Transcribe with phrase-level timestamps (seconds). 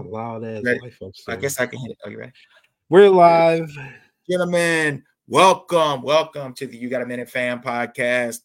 [0.00, 1.98] loud ass life I guess I can hit it.
[2.02, 2.32] Are you ready?
[2.88, 3.70] We're live.
[4.28, 8.40] Gentlemen, welcome, welcome to the You Got a Minute Fan Podcast.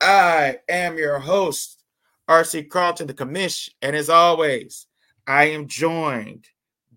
[0.00, 1.84] I am your host,
[2.28, 4.88] RC Carlton, the commish, and as always,
[5.24, 6.48] I am joined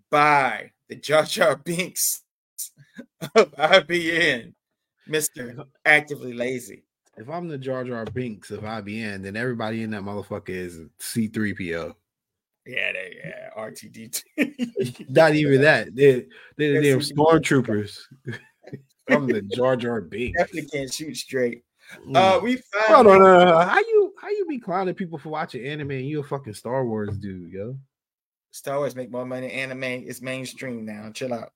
[0.10, 2.24] by the Jar Jar Binks
[3.36, 4.54] of IBN,
[5.08, 5.64] Mr.
[5.86, 6.86] Actively Lazy.
[7.18, 11.94] If I'm the Jar Jar Binks of IBN, then everybody in that motherfucker is C3PO.
[12.66, 15.10] Yeah, they, yeah, RTD.
[15.10, 15.96] Not even that.
[15.96, 16.24] They're,
[16.58, 17.98] they're, they're stormtroopers.
[19.10, 20.38] I'm the Jar Jar Binks.
[20.38, 21.64] Definitely can't shoot straight.
[22.16, 25.66] Uh, we Hold found on, uh, how you how you be clowning people for watching
[25.66, 27.78] anime and you a fucking Star Wars dude, yo?
[28.52, 29.52] Star Wars make more money.
[29.52, 31.10] Anime is mainstream now.
[31.14, 31.52] Chill out.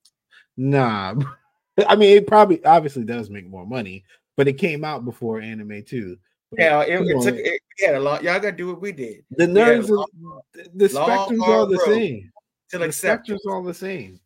[0.57, 1.15] Nah,
[1.87, 4.03] I mean it probably obviously does make more money,
[4.35, 6.17] but it came out before anime too.
[6.57, 8.23] Yeah, it, it took it, we had a lot.
[8.23, 11.41] Y'all gotta do what we did the we had a nerds, long- the, the spectrum's
[11.43, 12.31] are the same.
[12.69, 14.19] to The spectrum's all the same.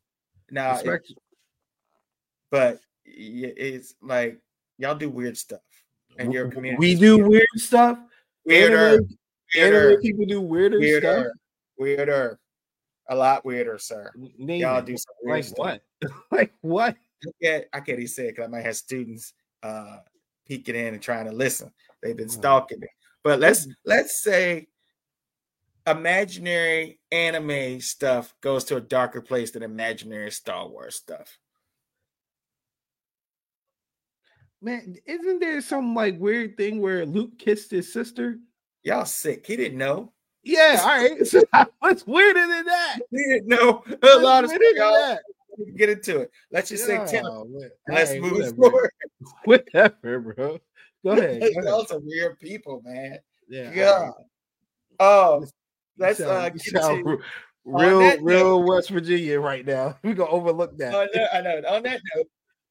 [0.50, 1.02] The Now, it-
[2.52, 4.40] but it's like
[4.78, 5.62] y'all do weird stuff,
[6.17, 6.80] and your community.
[6.80, 7.30] we do weird.
[7.30, 8.00] weird stuff.
[8.45, 9.02] weirder,
[9.56, 11.34] weirder, people do weirder, weirder, stuff.
[11.78, 12.40] weirder,
[13.09, 14.12] a lot weirder, sir.
[14.38, 15.58] Name Y'all do some weird like stuff.
[15.58, 16.12] what?
[16.31, 16.95] like what?
[17.42, 19.97] Yeah, I can't even say it because I might have students uh
[20.47, 21.72] peeking in and trying to listen.
[22.02, 22.88] They've been stalking me.
[23.23, 23.72] But let's mm-hmm.
[23.86, 24.67] let's say
[25.88, 31.38] imaginary anime stuff goes to a darker place than imaginary Star Wars stuff.
[34.61, 38.39] Man, isn't there some like weird thing where Luke kissed his sister?
[38.84, 39.45] Y'all sick.
[39.45, 40.11] He didn't know.
[40.44, 41.17] Yeah, all right.
[41.25, 41.44] So
[41.80, 43.00] what's weirder than that?
[43.11, 44.59] He didn't know a What's lot of stuff.
[44.59, 45.22] weirder than Y'all that?
[45.75, 46.31] Get into it.
[46.52, 47.25] Let's just say 10.
[47.25, 47.45] Oh.
[47.88, 48.56] Let's right, move whatever.
[48.56, 48.91] forward.
[49.44, 50.59] Whatever, bro.
[51.03, 51.42] Go ahead.
[51.42, 51.88] Go ahead.
[51.88, 53.19] some weird people, man.
[53.47, 53.72] Yeah.
[53.73, 54.09] Yeah.
[55.00, 55.45] Oh,
[55.97, 57.17] let's uh you get sound to- re-
[57.66, 59.97] real, real West Virginia right now.
[60.03, 60.94] We're gonna overlook that.
[60.94, 61.61] on that, I know.
[61.69, 62.28] On that note,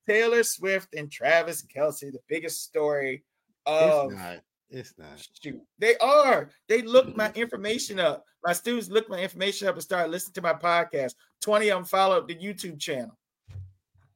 [0.06, 3.24] Taylor Swift and Travis Kelce, the biggest story
[3.66, 4.36] of it's not.
[4.70, 5.28] It's not.
[5.42, 5.60] shoot.
[5.78, 6.50] They are.
[6.68, 8.24] They looked my information up.
[8.44, 11.14] My students looked my information up and started listening to my podcast.
[11.42, 13.16] 20 of them followed the YouTube channel.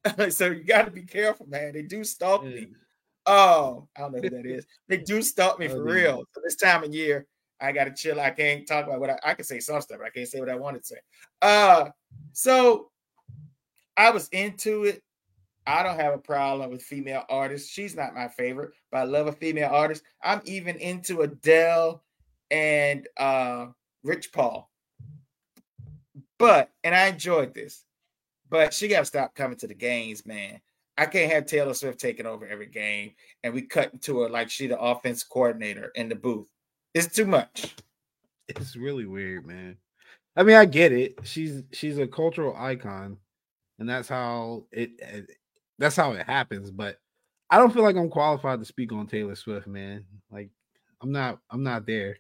[0.31, 1.72] so you got to be careful, man.
[1.72, 2.69] They do stalk me.
[3.27, 4.66] Oh, I don't know who that is.
[4.88, 6.25] They do stalk me Oh, for real.
[6.34, 7.27] So this time of year,
[7.60, 8.21] I gotta chill.
[8.21, 10.41] I can't talk about what I, I can say some stuff, but I can't say
[10.41, 10.97] what I wanted to say.
[11.41, 11.91] Uh
[12.32, 12.91] so
[13.97, 15.03] I was into it.
[15.66, 17.71] I don't have a problem with female artists.
[17.71, 20.03] She's not my favorite, but I love a female artist.
[20.22, 22.03] I'm even into Adele
[22.50, 23.66] and uh
[24.03, 24.69] Rich Paul.
[26.38, 27.84] But and I enjoyed this,
[28.50, 30.61] but she gotta stop coming to the games, man.
[30.98, 34.50] I can't have Taylor Swift taking over every game and we cut into her like
[34.50, 36.47] she the offense coordinator in the booth.
[36.94, 37.75] It's too much.
[38.48, 39.76] It's really weird, man.
[40.36, 41.19] I mean, I get it.
[41.22, 43.19] She's she's a cultural icon,
[43.78, 45.31] and that's how it, it
[45.78, 46.70] that's how it happens.
[46.70, 46.98] But
[47.50, 50.04] I don't feel like I'm qualified to speak on Taylor Swift, man.
[50.31, 50.50] Like
[51.02, 52.16] I'm not I'm not there.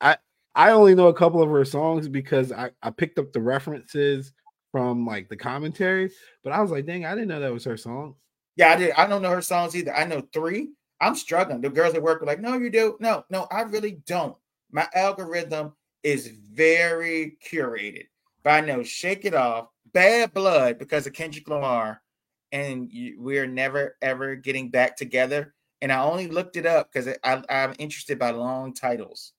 [0.00, 0.16] I
[0.54, 4.32] I only know a couple of her songs because I I picked up the references
[4.72, 6.10] from like the commentary,
[6.44, 8.14] but I was like, dang, I didn't know that was her song.
[8.56, 8.92] Yeah, I did.
[8.92, 9.94] I don't know her songs either.
[9.94, 10.70] I know three.
[11.00, 11.60] I'm struggling.
[11.60, 12.96] The girls at work were like, "No, you do.
[13.00, 14.36] No, no, I really don't."
[14.72, 18.06] My algorithm is very curated,
[18.42, 22.02] but I know "Shake It Off," "Bad Blood" because of Kendrick Lamar,
[22.50, 25.54] and we're never ever getting back together.
[25.80, 29.34] And I only looked it up because I'm interested by long titles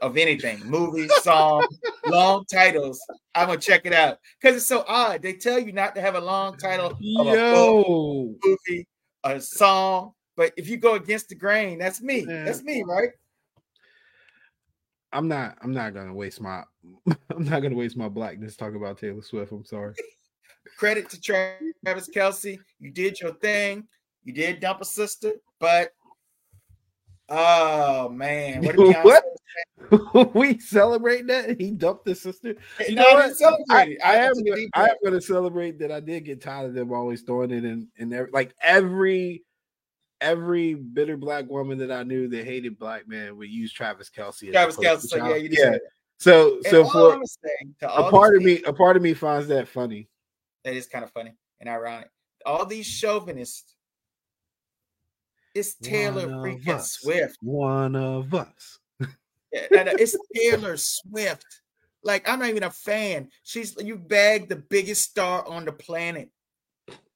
[0.00, 1.66] of anything, movie, song,
[2.06, 3.00] long titles.
[3.34, 5.22] I'm gonna check it out because it's so odd.
[5.22, 8.86] They tell you not to have a long title of a book, movie,
[9.24, 10.12] a song.
[10.36, 12.24] But if you go against the grain, that's me.
[12.24, 13.10] That's me, right?
[15.12, 16.62] I'm not I'm not gonna waste my
[17.30, 19.52] I'm not gonna waste my blackness talking about Taylor Swift.
[19.52, 19.94] I'm sorry.
[20.78, 22.58] Credit to Travis Kelce.
[22.78, 23.86] You did your thing.
[24.24, 25.92] You did dump a sister, but
[27.32, 29.24] oh man, what did What?
[30.34, 32.54] we celebrate that he dumped his sister.
[32.88, 33.36] You No, know I what?
[33.36, 33.98] celebrate it.
[34.02, 37.22] I am gonna, I am gonna celebrate that I did get tired of them always
[37.22, 39.44] throwing it in in every, like every
[40.20, 44.48] every bitter black woman that I knew that hated black men would use Travis Kelce.
[44.48, 45.00] as Travis Kelce.
[45.02, 45.58] So yeah, you did.
[45.58, 45.76] yeah.
[46.18, 49.68] So And so for saying a part of me, a part of me finds that
[49.68, 50.08] funny.
[50.64, 52.08] That is kind of funny and ironic.
[52.46, 53.74] All these chauvinists,
[55.54, 56.92] it's Taylor One freaking us.
[56.92, 57.36] Swift.
[57.42, 58.78] One of us.
[59.52, 61.46] Yeah, no, uh, it's Taylor Swift.
[62.02, 63.28] Like I'm not even a fan.
[63.42, 66.30] She's you bagged the biggest star on the planet,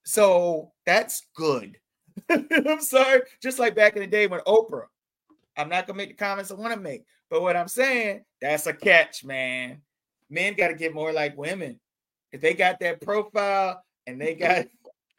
[0.05, 1.79] so that's good.
[2.31, 3.23] I'm sorry.
[3.43, 4.87] Just like back in the day when Oprah,
[5.57, 8.67] I'm not gonna make the comments I want to make, but what I'm saying, that's
[8.67, 9.81] a catch, man.
[10.31, 11.81] men got to get more like women.
[12.33, 14.67] If they got that profile and they got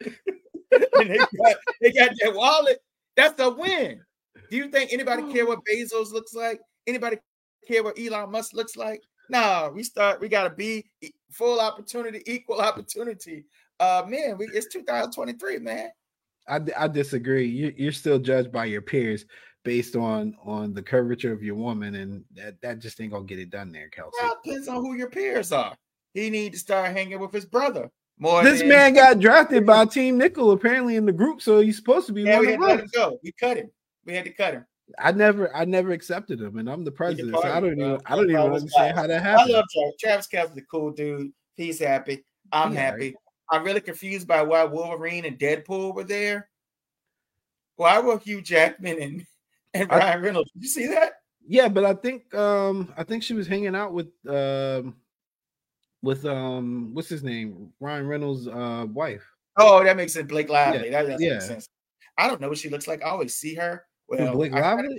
[0.00, 2.78] and they got they got that wallet,
[3.18, 4.00] that's a win.
[4.48, 6.60] Do you think anybody care what Bezos looks like?
[6.86, 7.18] Anybody
[7.66, 9.02] care what Elon Musk looks like?
[9.28, 10.20] Nah, we start.
[10.20, 10.86] We gotta be
[11.32, 13.44] full opportunity, equal opportunity.
[13.80, 15.90] Uh, man, we, it's 2023, man.
[16.48, 17.46] I, I disagree.
[17.46, 19.26] You, you're still judged by your peers
[19.64, 23.40] based on on the curvature of your woman, and that that just ain't gonna get
[23.40, 24.12] it done there, Kelce.
[24.22, 25.74] Well, depends on who your peers are.
[26.14, 28.42] He need to start hanging with his brother more.
[28.42, 32.06] This than, man got drafted by Team Nickel apparently in the group, so he's supposed
[32.06, 33.18] to be yeah, we had to let him go.
[33.22, 33.70] We cut him.
[34.04, 34.66] We had to cut him.
[34.98, 37.86] I never I never accepted him, and I'm the president, so I don't bro.
[37.86, 39.50] even I don't even understand how that happened.
[39.52, 39.94] I love Travis.
[40.00, 41.30] Travis Kelce's a cool dude.
[41.56, 42.24] He's happy.
[42.52, 43.14] I'm He happy.
[43.50, 46.48] I'm really confused by why Wolverine and Deadpool were there.
[47.76, 49.26] Why were Hugh Jackman and,
[49.74, 50.50] and I- Ryan Reynolds?
[50.52, 51.12] Did you see that?
[51.46, 54.96] Yeah, but I think um I think she was hanging out with um
[56.02, 59.24] with um what's his name Ryan Reynolds' uh wife.
[59.56, 60.28] Oh, that makes sense.
[60.28, 60.90] Blake Lively.
[60.90, 61.32] that does yeah.
[61.34, 61.68] make sense.
[62.16, 63.02] I don't know what she looks like.
[63.02, 63.84] I always see her.
[64.08, 64.98] Who, Well, Blake I, Lively?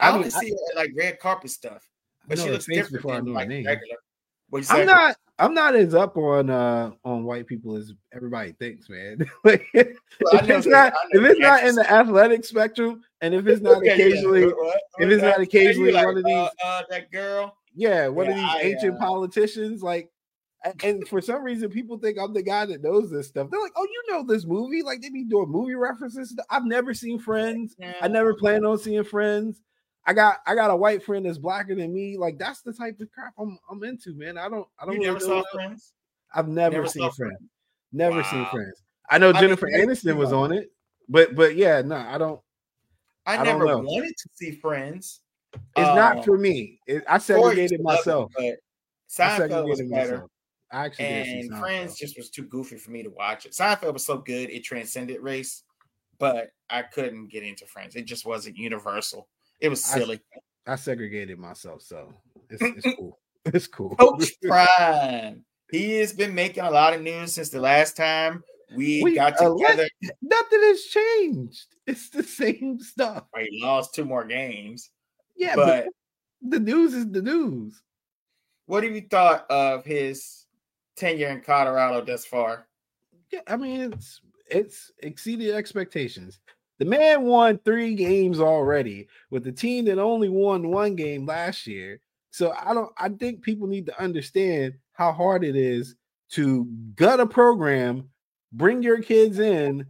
[0.00, 1.82] I I mean, only see her at like red carpet stuff,
[2.22, 3.66] I but she looks different I than like name.
[3.66, 3.96] regular.
[4.50, 4.80] What'd you say?
[4.82, 9.18] I'm not I'm not as up on uh on white people as everybody thinks, man.
[9.44, 13.34] like if Well, I know it's not if it's not in the athletic spectrum and
[13.34, 14.04] if it's not Yeah, yeah.
[14.04, 17.56] occasionally What- what- if it's not occasionally like, one of uh, these uh, that girl.
[17.74, 20.10] yeah, one of these I, ancient uh, politicians, like
[20.82, 23.48] and for some reason people think I'm the guy that knows this stuff.
[23.50, 26.36] They're like, "Oh, you know this movie?" Like they be doing movie references.
[26.50, 27.76] I've never seen Friends.
[28.00, 29.62] I never plan on seeing Friends.
[30.04, 32.16] I got I got a white friend that's blacker than me.
[32.16, 34.38] Like that's the type of crap I'm I'm into, man.
[34.38, 35.92] I don't I don't You really never know saw what Friends?
[36.34, 37.40] I've never, Never seen saw Friends.
[37.92, 38.82] Never seen Friends.
[39.10, 40.70] I know I mean, Jennifer Aniston was on it,
[41.08, 42.40] but but yeah, no, I don't.
[43.26, 43.78] I, I don't never know.
[43.80, 45.20] wanted to see Friends.
[45.54, 46.80] It's Um, not for me.
[46.86, 48.32] It, I segregated love it, myself.
[48.36, 48.54] but
[49.10, 50.10] Seinfeld was better.
[50.12, 50.30] myself.
[50.70, 53.52] I actually and Friends just was too goofy for me to watch it.
[53.52, 55.62] Seinfeld was so good it transcended race,
[56.18, 57.96] but I couldn't get into Friends.
[57.96, 59.28] It just wasn't universal.
[59.60, 60.20] It was silly.
[60.66, 62.12] I segregated myself, so
[62.50, 63.18] it's, it's cool.
[63.46, 63.96] It's cool.
[63.96, 68.44] Coach Prime, he has been making a lot of news since the last time
[68.76, 69.88] we, We got elect- together.
[70.20, 71.66] Nothing has changed.
[71.86, 73.24] It's the same stuff.
[73.38, 74.90] He lost two more games,
[75.36, 75.86] Yeah, but,
[76.42, 77.80] but the news is the news.
[78.66, 80.44] what have you thought of his
[80.98, 82.66] tenure in Colorado thus far?
[83.30, 86.40] Yeah, I mean it's it's exceeded expectations.
[86.78, 91.66] The man won three games already with the team that only won one game last
[91.66, 92.00] year.
[92.30, 95.96] So I don't I think people need to understand how hard it is
[96.30, 98.08] to gut a program,
[98.52, 99.86] bring your kids in,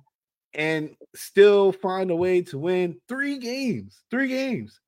[0.54, 4.02] and still find a way to win three games.
[4.10, 4.80] Three games.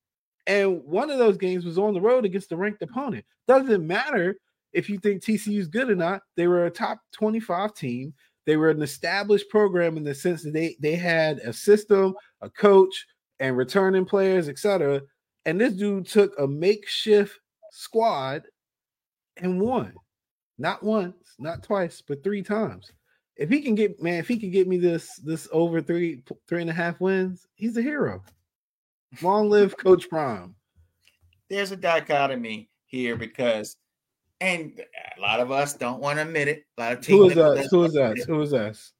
[0.47, 3.25] And one of those games was on the road against the ranked opponent.
[3.47, 4.37] Doesn't matter
[4.73, 6.23] if you think TCU is good or not.
[6.37, 8.15] They were a top 25 team.
[8.47, 12.51] They were an established program in the sense that they they had a system, a
[12.51, 13.07] coach,
[13.39, 15.03] and returning players, etc.
[15.45, 17.39] And this dude took a makeshift
[17.71, 18.43] squad
[19.37, 19.95] and won.
[20.59, 22.93] Not once, not twice, but three times.
[23.37, 26.61] If he can get man, if he can get me this this over three three
[26.61, 28.23] and a half wins, he's a hero.
[29.23, 30.55] Long live Coach Prime.
[31.49, 33.77] there's a dichotomy here because,
[34.41, 34.81] and
[35.17, 36.65] a lot of us don't want to admit it.
[36.79, 37.67] A lot of Who is us?
[37.71, 38.25] Who is us?
[38.25, 38.93] Who is us?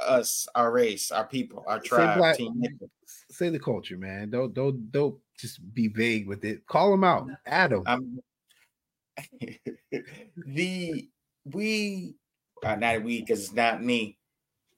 [0.00, 2.18] Us, our race, our people, our Say tribe.
[2.18, 2.90] black- team Nickel.
[3.30, 4.30] Say the culture, man.
[4.30, 6.66] Don't don't don't just be vague with it.
[6.66, 7.28] Call them out.
[7.46, 7.84] Adam.
[10.46, 11.08] The
[11.44, 12.14] we
[12.64, 14.16] uh, not we because it's not me.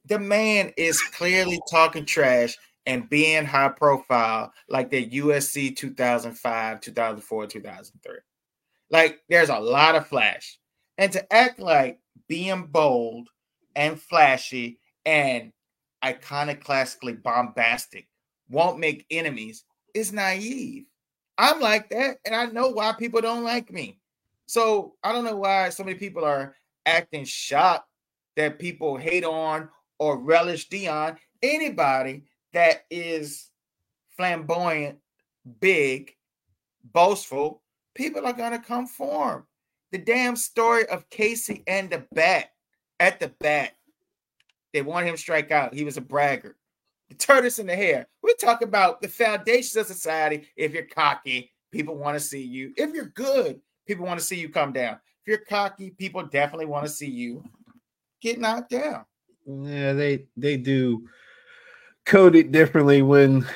[0.07, 2.57] The man is clearly talking trash
[2.87, 8.15] and being high profile like the USC 2005, 2004, 2003.
[8.93, 10.59] Like there's a lot of flash.
[10.99, 13.29] And to act like being bold
[13.75, 15.53] and flashy and
[16.05, 18.07] iconoclastically bombastic
[18.49, 20.85] won't make enemies is naive.
[21.39, 23.99] I'm like that, and I know why people don't like me.
[24.47, 27.89] So I don't know why so many people are acting shocked
[28.37, 29.69] that people hate on
[29.99, 31.17] or relish Deion.
[31.43, 33.51] Anybody that is
[34.17, 34.99] flamboyant,
[35.61, 36.15] big,
[36.93, 37.62] boastful,
[37.95, 39.43] people are come for him.
[39.91, 42.53] The damn story of Casey and the bat
[42.99, 43.73] at the bat.
[44.73, 45.75] They want him to strike out.
[45.75, 46.57] He was a braggart.
[47.11, 48.07] The tortoise in the hare.
[48.23, 50.49] We're talking about the foundations of society.
[50.57, 52.73] If you're cocky, people want to see you.
[52.77, 54.95] If you're good, people want to see you come down.
[54.95, 57.45] If you're cocky, people definitely want to see you
[58.23, 59.05] get knocked down.
[59.47, 61.09] Yeah, they they do
[62.07, 63.47] code it differently when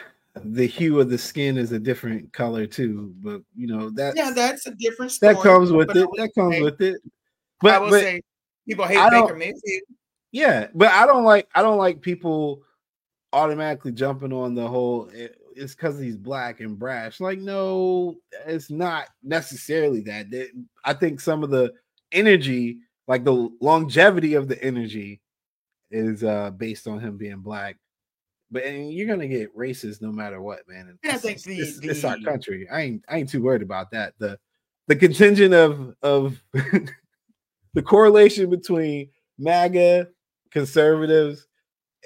[0.44, 3.14] the hue of the skin is a different color too.
[3.20, 5.34] But you know that yeah, that's a different story.
[5.34, 6.08] That comes with it.
[6.16, 7.00] That comes say, with it.
[7.60, 8.22] But I will but, say
[8.68, 9.82] people hate Baker Mayfield.
[10.32, 12.62] Yeah, but I don't like I don't like people
[13.32, 17.18] automatically jumping on the whole eh, it's because he's black and brash.
[17.18, 18.16] Like, no,
[18.46, 20.26] it's not necessarily that.
[20.84, 21.72] I think some of the
[22.12, 22.78] energy,
[23.08, 25.20] like the longevity of the energy,
[25.90, 27.76] is uh based on him being black.
[28.50, 30.98] But and you're gonna get racist no matter what, man.
[31.04, 32.68] I think the, it's, the, it's our country.
[32.70, 34.14] I ain't I ain't too worried about that.
[34.18, 34.38] The
[34.86, 40.08] the contingent of of the correlation between MAGA
[40.50, 41.46] conservatives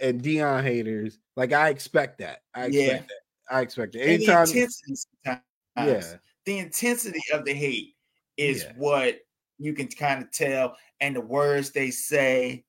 [0.01, 2.41] and Deion haters, like I expect that.
[2.55, 2.99] I expect yeah.
[2.99, 3.11] that.
[3.51, 4.01] I expect it.
[4.01, 5.41] Anytime, the intensity
[5.77, 6.15] yeah,
[6.47, 7.95] the intensity of the hate
[8.37, 8.73] is yeah.
[8.77, 9.19] what
[9.59, 12.65] you can kind of tell, and the words they say,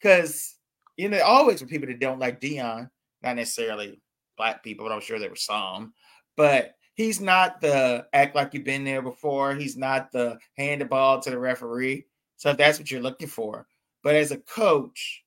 [0.00, 0.56] because
[0.96, 2.88] you know, always for people that don't like Deion,
[3.22, 4.00] not necessarily
[4.36, 5.92] black people, but I'm sure there were some,
[6.36, 9.54] but he's not the act like you've been there before.
[9.54, 12.06] He's not the hand the ball to the referee.
[12.36, 13.66] So if that's what you're looking for,
[14.02, 15.22] but as a coach,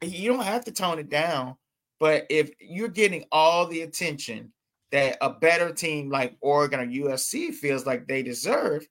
[0.00, 1.56] you don't have to tone it down
[1.98, 4.52] but if you're getting all the attention
[4.92, 8.86] that a better team like Oregon or USC feels like they deserve,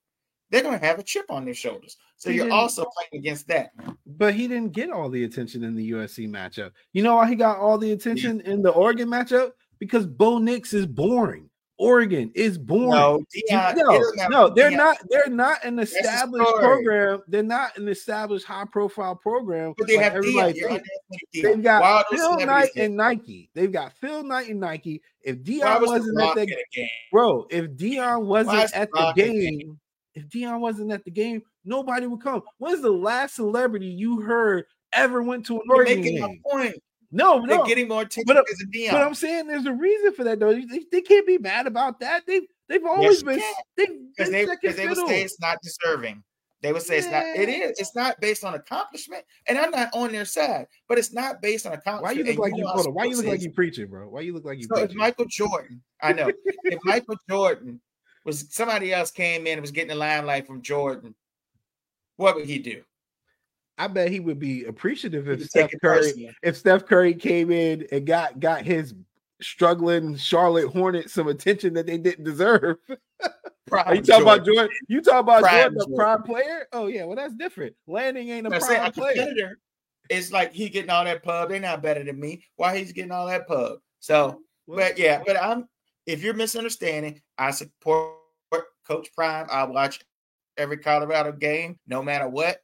[0.49, 1.97] they're going to have a chip on their shoulders.
[2.17, 3.71] So he you're also playing against that.
[4.05, 6.71] But he didn't get all the attention in the USC matchup.
[6.93, 8.53] You know why he got all the attention yeah.
[8.53, 9.51] in the Oregon matchup?
[9.79, 11.49] Because Bo Nix is boring.
[11.79, 12.89] Oregon is boring.
[12.89, 14.77] No, Deion, no, no, they're Deion.
[14.77, 14.97] not.
[15.09, 17.21] They're not an established program.
[17.27, 19.75] They're not an established high-profile program.
[19.77, 20.23] But they like have.
[20.23, 20.81] Deion.
[21.33, 23.51] They've got Wild Phil Knight and Nike.
[23.53, 25.03] They've got Phil Knight and Nike.
[25.21, 29.79] If Deion was wasn't at the game, bro, if Deion wasn't at the game,
[30.17, 32.41] if Deion wasn't at the game, nobody would come.
[32.57, 36.41] When's the last celebrity you heard ever went to an Oregon game?
[36.49, 36.75] point.
[37.11, 37.65] No, they're no.
[37.65, 38.91] getting more attention but, uh, because of Deion.
[38.91, 40.53] But I'm saying there's a reason for that, though.
[40.53, 42.23] They, they can't be mad about that.
[42.27, 43.41] They they've always yes,
[43.75, 46.23] been because they because they would say it's not deserving.
[46.61, 46.99] They would say yeah.
[46.99, 47.23] it's not.
[47.23, 47.79] It is.
[47.79, 50.65] It's not based on accomplishment, and I'm not on their side.
[50.89, 52.03] But it's not based on accomplishment.
[52.03, 52.63] Why you look like you?
[52.63, 52.93] you hold on.
[52.93, 54.09] Why you look like you preaching, bro?
[54.09, 54.63] Why you look like you?
[54.63, 54.89] So preaching?
[54.89, 56.31] if Michael Jordan, I know
[56.63, 57.79] if Michael Jordan
[58.27, 61.15] was somebody else came in and was getting the limelight from Jordan,
[62.17, 62.83] what would he do?
[63.77, 66.35] I bet he would be appreciative if Steph Curry personally.
[66.43, 68.93] if Steph Curry came in and got got his
[69.41, 72.77] struggling Charlotte Hornets some attention that they didn't deserve.
[73.71, 74.21] Are you talking Jordan.
[74.23, 74.69] about Jordan?
[74.87, 76.67] You talking about prime Jordan, the prime player?
[76.73, 77.75] Oh yeah, well that's different.
[77.87, 79.57] Landing ain't a prime saying, player.
[80.09, 81.49] It's like he getting all that pub.
[81.49, 82.43] They're not better than me.
[82.55, 83.79] Why he's getting all that pub?
[83.99, 85.67] So, well, but yeah, but I'm.
[86.05, 88.16] If you're misunderstanding, I support
[88.87, 89.47] Coach Prime.
[89.51, 89.99] I watch
[90.57, 92.57] every Colorado game, no matter what.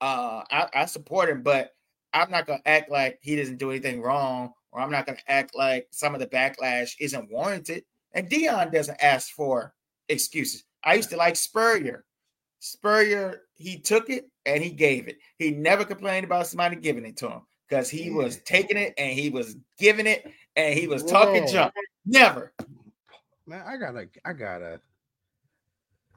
[0.00, 1.70] Uh, I, I support him, but
[2.12, 5.56] I'm not gonna act like he doesn't do anything wrong, or I'm not gonna act
[5.56, 7.84] like some of the backlash isn't warranted.
[8.12, 9.74] And Deion doesn't ask for
[10.08, 10.64] excuses.
[10.84, 12.04] I used to like Spurrier.
[12.60, 15.18] Spurrier, he took it and he gave it.
[15.38, 18.14] He never complained about somebody giving it to him because he yeah.
[18.14, 21.10] was taking it and he was giving it and he was Whoa.
[21.10, 21.72] talking junk.
[22.06, 22.52] Never.
[23.46, 24.80] Man, I gotta, I gotta,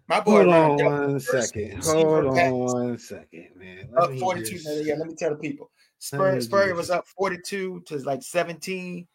[0.07, 0.49] my boy.
[0.49, 1.83] Hold on one second.
[1.83, 3.89] Hold on one second, man.
[3.91, 4.57] Let up 42.
[4.57, 4.85] Just...
[4.85, 5.69] Yeah, let me tell the people.
[5.99, 9.07] Spur, Spurrier was up 42 to like 17.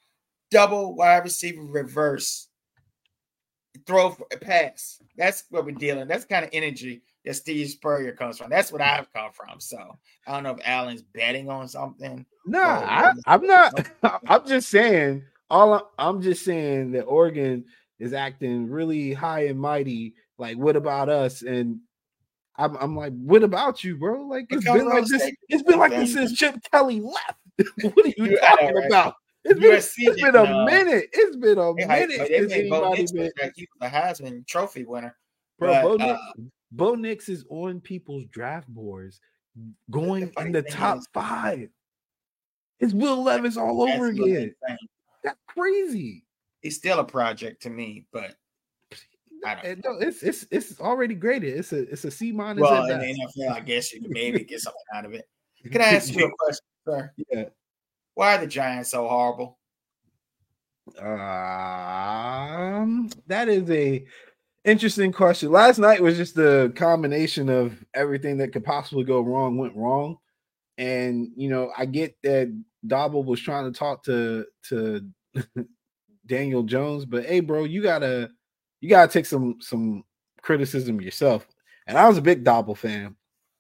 [0.51, 2.49] Double wide receiver reverse.
[3.87, 5.01] Throw a pass.
[5.17, 6.09] That's what we're dealing.
[6.09, 8.51] That's kind of energy that Steve Spurrier comes from.
[8.51, 9.61] That's what I've come from.
[9.61, 9.79] So
[10.27, 12.27] I don't know if Allen's betting on something.
[12.45, 13.91] No, nah, oh, I'm not.
[14.27, 15.25] I'm just saying.
[15.49, 17.65] All I'm just saying that Oregon
[17.99, 21.43] is acting really high and mighty like, what about us?
[21.43, 21.79] And
[22.57, 24.27] I'm, I'm like, what about you, bro?
[24.27, 25.31] Like, it's been like this.
[25.49, 27.39] It's been like this since Chip Kelly left.
[27.83, 28.87] what are you talking right.
[28.87, 29.15] about?
[29.45, 31.07] It's been, it's been a minute.
[31.13, 33.31] It's been a they minute they anybody been.
[33.41, 35.17] Like he was a Heisman Trophy winner.
[35.59, 36.21] Bro, but, Bo, uh, Nix,
[36.73, 39.21] Bo Nix is on people's draft boards,
[39.91, 41.69] going in the top is, five.
[42.81, 44.55] It's Will Levis all over again.
[45.23, 46.25] That's crazy.
[46.63, 48.35] He's still a project to me, but
[49.43, 51.59] no, it's it's it's already graded.
[51.59, 52.63] It's a it's a C minus.
[52.63, 55.29] Well, in the NFL, I guess you can maybe get something out of it.
[55.71, 57.13] Can I ask you a question, sir?
[57.31, 57.45] Yeah.
[58.15, 59.61] Why are the Giants so horrible?
[60.99, 61.09] Um,
[63.29, 64.05] that is a
[64.65, 65.53] interesting question.
[65.53, 70.17] Last night was just a combination of everything that could possibly go wrong went wrong,
[70.79, 72.53] and you know I get that
[72.87, 75.07] Daboll was trying to talk to to
[76.27, 78.31] Daniel Jones, but hey, bro, you gotta
[78.83, 80.05] you gotta take some some
[80.43, 81.47] criticism yourself.
[81.87, 83.17] And I was a big Daboll fan.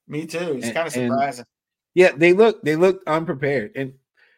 [0.09, 0.59] Me too.
[0.59, 1.47] It's kind of surprising.
[1.95, 3.71] yeah, they look they look unprepared.
[3.76, 3.95] And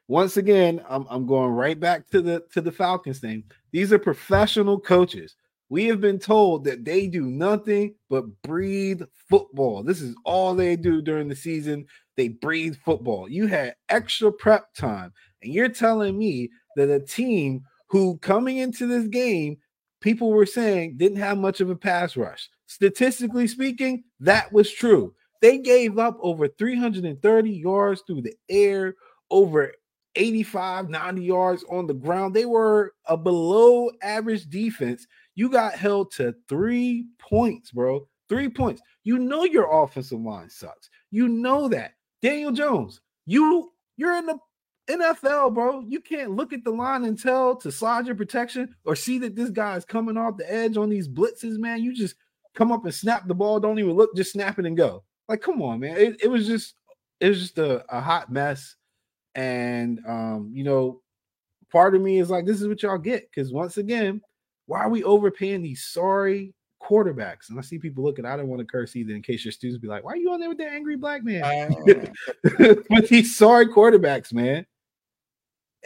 [0.06, 3.44] once again, I'm, I'm going right back to the to the Falcons thing.
[3.72, 5.34] These are professional coaches.
[5.70, 9.82] We have been told that they do nothing but breathe football.
[9.82, 11.86] This is all they do during the season.
[12.16, 13.28] They breathe football.
[13.28, 18.86] You had extra prep time, and you're telling me that a team who coming into
[18.86, 19.56] this game,
[20.04, 22.50] people were saying didn't have much of a pass rush.
[22.66, 25.14] Statistically speaking, that was true.
[25.40, 28.96] They gave up over 330 yards through the air,
[29.30, 29.72] over
[30.14, 32.34] 85, 90 yards on the ground.
[32.34, 35.06] They were a below average defense.
[35.36, 38.06] You got held to three points, bro.
[38.28, 38.82] Three points.
[39.04, 40.90] You know your offensive line sucks.
[41.12, 41.94] You know that.
[42.20, 44.38] Daniel Jones, you you're in the
[44.88, 45.80] NFL, bro.
[45.86, 49.34] You can't look at the line and tell to slide your protection or see that
[49.34, 51.82] this guy is coming off the edge on these blitzes, man.
[51.82, 52.16] You just
[52.54, 55.02] come up and snap the ball, don't even look, just snap it and go.
[55.28, 55.96] Like, come on, man.
[55.96, 56.74] It, it was just
[57.20, 58.76] it was just a, a hot mess.
[59.34, 61.00] And um, you know,
[61.72, 63.28] part of me is like, this is what y'all get.
[63.30, 64.20] Because once again,
[64.66, 67.48] why are we overpaying these sorry quarterbacks?
[67.48, 69.80] And I see people looking, I don't want to curse either in case your students
[69.80, 71.74] be like, why are you on there with that angry black man?
[72.90, 74.66] with these sorry quarterbacks, man.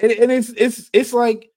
[0.00, 1.50] And, and it's it's it's like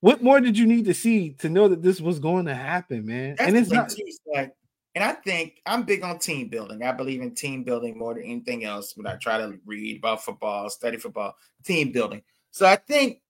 [0.00, 3.06] what more did you need to see to know that this was going to happen,
[3.06, 3.36] man?
[3.38, 4.04] That's and it's not too,
[4.34, 4.52] like,
[4.96, 6.82] and I think I'm big on team building.
[6.82, 8.96] I believe in team building more than anything else.
[8.96, 12.22] When I try to read about football, study football, team building.
[12.50, 13.20] So I think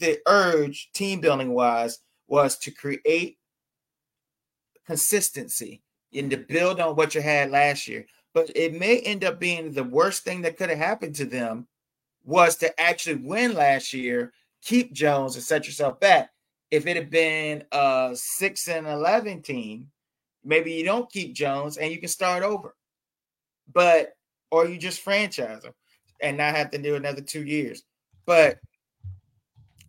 [0.00, 3.38] the urge, team building wise, was to create
[4.86, 5.82] consistency
[6.14, 8.04] and to build on what you had last year.
[8.34, 11.68] But it may end up being the worst thing that could have happened to them
[12.24, 16.30] was to actually win last year, keep Jones and set yourself back.
[16.70, 19.90] If it had been a six and eleven team,
[20.44, 22.74] maybe you don't keep Jones and you can start over.
[23.72, 24.14] But
[24.50, 25.72] or you just franchise him
[26.20, 27.82] and not have to do another two years.
[28.26, 28.58] But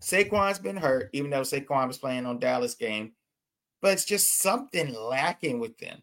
[0.01, 3.13] Saquon's been hurt, even though Saquon was playing on Dallas game.
[3.81, 6.01] But it's just something lacking with them.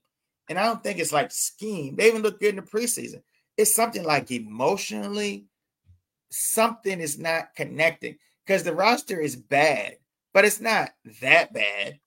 [0.49, 1.97] And I don't think it's like scheme.
[1.97, 3.23] They even look good in the preseason.
[3.57, 5.47] It's something like emotionally,
[6.31, 9.97] something is not connecting because the roster is bad,
[10.33, 11.99] but it's not that bad.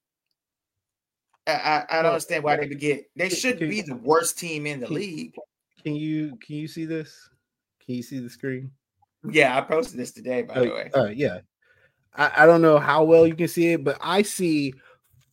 [1.46, 3.10] I, I, I don't understand why they would get.
[3.16, 5.36] They should be the worst team in the league.
[5.84, 7.30] Can you can you see this?
[7.86, 8.72] Can you see the screen?
[9.30, 10.92] Yeah, I posted this today, by uh, the way.
[10.94, 11.40] Uh, yeah,
[12.16, 14.74] I, I don't know how well you can see it, but I see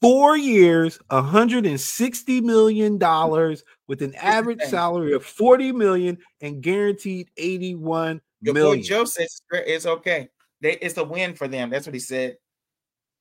[0.01, 8.21] four years, 160 million dollars with an average salary of 40 million and guaranteed 81
[8.41, 8.79] Your million.
[8.79, 10.29] boy Joe says it's okay.
[10.61, 11.71] They, it's a win for them.
[11.71, 12.37] That's what he said.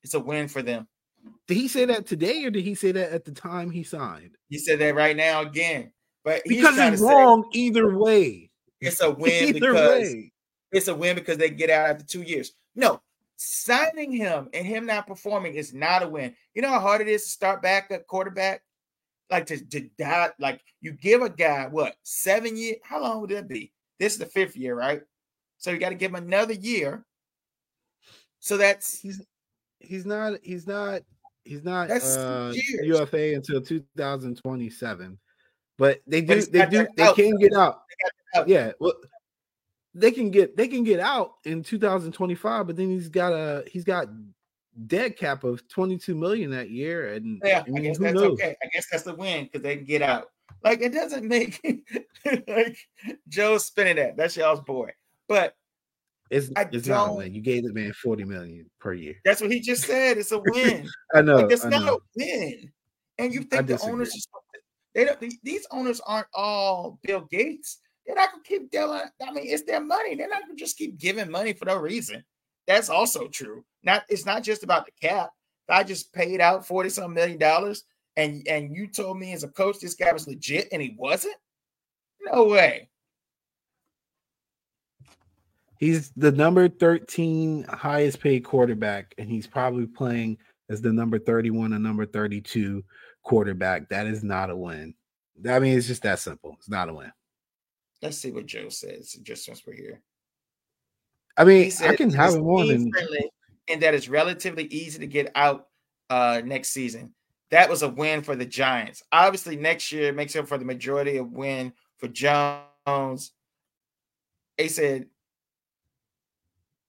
[0.04, 0.88] It's a win for them.
[1.48, 4.38] Did he say that today or did he say that at the time he signed?
[4.50, 5.92] He said that right now again.
[6.24, 8.52] But because it's wrong either way.
[8.82, 10.32] It's a win because way.
[10.72, 12.54] it's a win because they get out after two years.
[12.76, 13.02] No,
[13.36, 16.36] signing him and him not performing is not a win.
[16.54, 18.62] You know how hard it is to start back at quarterback?
[19.30, 22.78] Like to, to die, like you give a guy what seven years?
[22.84, 23.72] How long would that be?
[24.00, 25.02] This is the fifth year, right?
[25.58, 27.06] So you got to give him another year.
[28.40, 29.22] So that's he's
[29.80, 31.02] he's not he's not
[31.44, 32.54] he's not That's uh.
[32.84, 35.20] UFA until 2027.
[35.78, 37.82] But they do he's they do they out, can get out.
[38.36, 38.48] out.
[38.48, 38.94] Yeah, well
[39.94, 43.84] they can get they can get out in 2025, but then he's got a he's
[43.84, 44.08] got
[44.88, 47.14] dead cap of 22 million that year.
[47.14, 48.34] And Yeah, I I guess that's knows?
[48.34, 48.56] okay.
[48.64, 50.30] I guess that's the win because they can get out.
[50.64, 51.60] Like it doesn't make
[52.48, 52.78] like
[53.28, 54.18] Joe's spinning that.
[54.18, 54.92] That's y'all's boy.
[55.28, 55.54] But
[56.30, 57.34] It's I it's not a win.
[57.34, 59.16] You gave the man 40 million per year.
[59.26, 60.18] that's what he just said.
[60.18, 60.88] It's a win.
[61.16, 61.38] I know.
[61.38, 61.96] like it's I not know.
[61.96, 62.72] a win.
[63.18, 64.30] And you think the owners just
[64.96, 67.80] they don't these owners aren't all Bill Gates.
[68.06, 69.02] They're not gonna keep dealing.
[69.26, 70.16] I mean, it's their money.
[70.16, 72.24] They're not gonna just keep giving money for no reason.
[72.66, 73.64] That's also true.
[73.84, 75.30] Not it's not just about the cap.
[75.70, 77.84] I just paid out 40 some million dollars
[78.20, 81.36] and and you told me as a coach this guy was legit and he wasn't.
[82.22, 82.90] No way.
[85.80, 90.38] He's the number 13 highest paid quarterback, and he's probably playing
[90.70, 92.84] as the number 31 and number 32
[93.24, 93.88] quarterback.
[93.88, 94.94] That is not a win.
[95.50, 96.56] I mean, it's just that simple.
[96.60, 97.12] It's not a win.
[98.02, 99.14] Let's see what Joe says.
[99.24, 100.02] Just since we're here.
[101.38, 102.94] I mean, I can have him on and
[103.70, 105.68] and that it's relatively easy to get out
[106.10, 107.14] uh next season.
[107.52, 109.04] That was a win for the Giants.
[109.12, 113.32] Obviously, next year makes up for the majority of win for Jones.
[114.58, 115.08] They said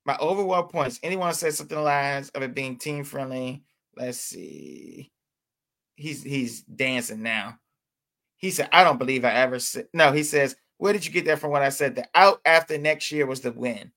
[0.04, 0.98] my overall points.
[1.02, 3.62] Anyone said something lines of it being team friendly.
[3.96, 5.10] Let's see.
[5.96, 7.58] He's he's dancing now.
[8.36, 10.12] He said, I don't believe I ever said no.
[10.12, 11.94] He says, Where did you get that from when I said?
[11.94, 13.92] The out after next year was the win.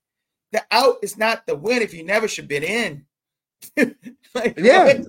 [0.52, 3.06] The out is not the win if you never should have been in.
[4.36, 4.86] like, Yeah.
[4.86, 5.08] what?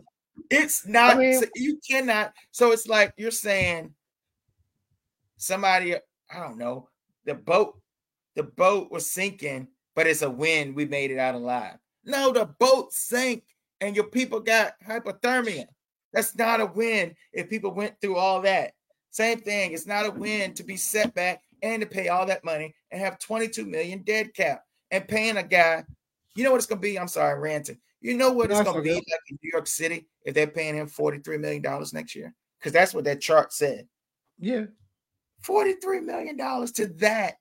[0.50, 2.32] It's not I mean- you cannot.
[2.50, 3.94] So it's like you're saying
[5.36, 6.88] somebody, I don't know,
[7.24, 7.78] the boat,
[8.34, 10.74] the boat was sinking, but it's a win.
[10.74, 11.76] We made it out alive.
[12.04, 13.44] No, the boat sank
[13.80, 15.66] and your people got hypothermia.
[16.12, 18.72] That's not a win if people went through all that.
[19.10, 19.72] Same thing.
[19.72, 23.00] It's not a win to be set back and to pay all that money and
[23.00, 25.84] have 22 million dead cap and paying a guy.
[26.36, 26.98] You know what it's gonna be?
[26.98, 27.78] I'm sorry, ranting.
[28.04, 28.96] You know what it's gonna be okay.
[28.96, 32.34] like in New York City if they're paying him 43 million dollars next year?
[32.60, 33.88] Because that's what that chart said.
[34.38, 34.66] Yeah.
[35.40, 37.38] 43 million dollars to that.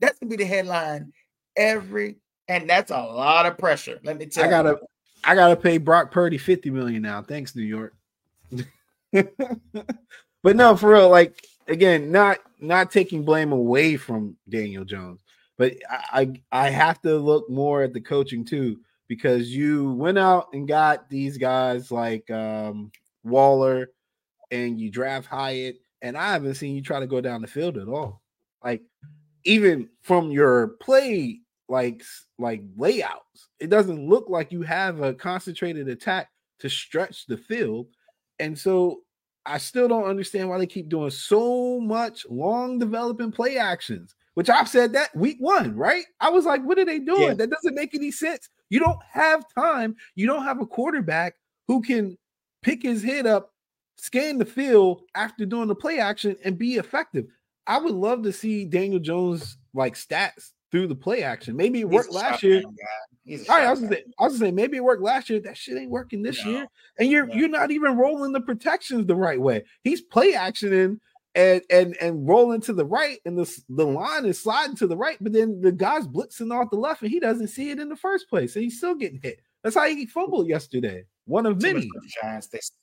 [0.00, 1.12] That's gonna be the headline
[1.54, 2.16] every,
[2.48, 4.00] and that's a lot of pressure.
[4.04, 4.78] Let me tell I gotta
[5.22, 7.20] I gotta pay Brock Purdy 50 million now.
[7.20, 7.94] Thanks, New York.
[9.12, 15.20] but no, for real, like again, not not taking blame away from Daniel Jones,
[15.58, 20.18] but I I, I have to look more at the coaching too, because you went
[20.18, 22.90] out and got these guys like um
[23.24, 23.88] Waller
[24.50, 27.76] and you draft Hyatt, and I haven't seen you try to go down the field
[27.76, 28.22] at all.
[28.64, 28.82] Like
[29.44, 32.02] even from your play like
[32.38, 36.28] like layouts, it doesn't look like you have a concentrated attack
[36.60, 37.88] to stretch the field.
[38.38, 39.00] And so
[39.44, 44.50] I still don't understand why they keep doing so much long developing play actions, which
[44.50, 46.04] I've said that week one, right?
[46.20, 47.22] I was like, what are they doing?
[47.22, 47.34] Yeah.
[47.34, 48.48] That doesn't make any sense.
[48.70, 49.96] You don't have time.
[50.14, 51.34] You don't have a quarterback
[51.68, 52.16] who can
[52.62, 53.52] pick his head up,
[53.96, 57.26] scan the field after doing the play action and be effective.
[57.66, 61.56] I would love to see Daniel Jones like stats through the play action.
[61.56, 62.56] Maybe it worked last year.
[62.60, 62.86] shotgun guy.
[63.24, 65.28] He's a All right, I was, say, I was gonna say maybe it worked last
[65.28, 65.40] year.
[65.40, 66.66] That shit ain't working this No, year,
[66.98, 67.34] and you're no.
[67.34, 69.64] you're not even rolling the protections the right way.
[69.82, 70.98] He's play actioning
[71.36, 74.96] and and and rolling to the right, and the the line is sliding to the
[74.96, 77.88] right, but then the guy's blitzing off the left, and he doesn't see it in
[77.88, 79.40] the first place, and he's still getting hit.
[79.62, 81.04] That's how he fumbled yesterday.
[81.26, 81.82] One of many.
[81.82, 82.46] for Giants.
[82.46, 82.74] They suck.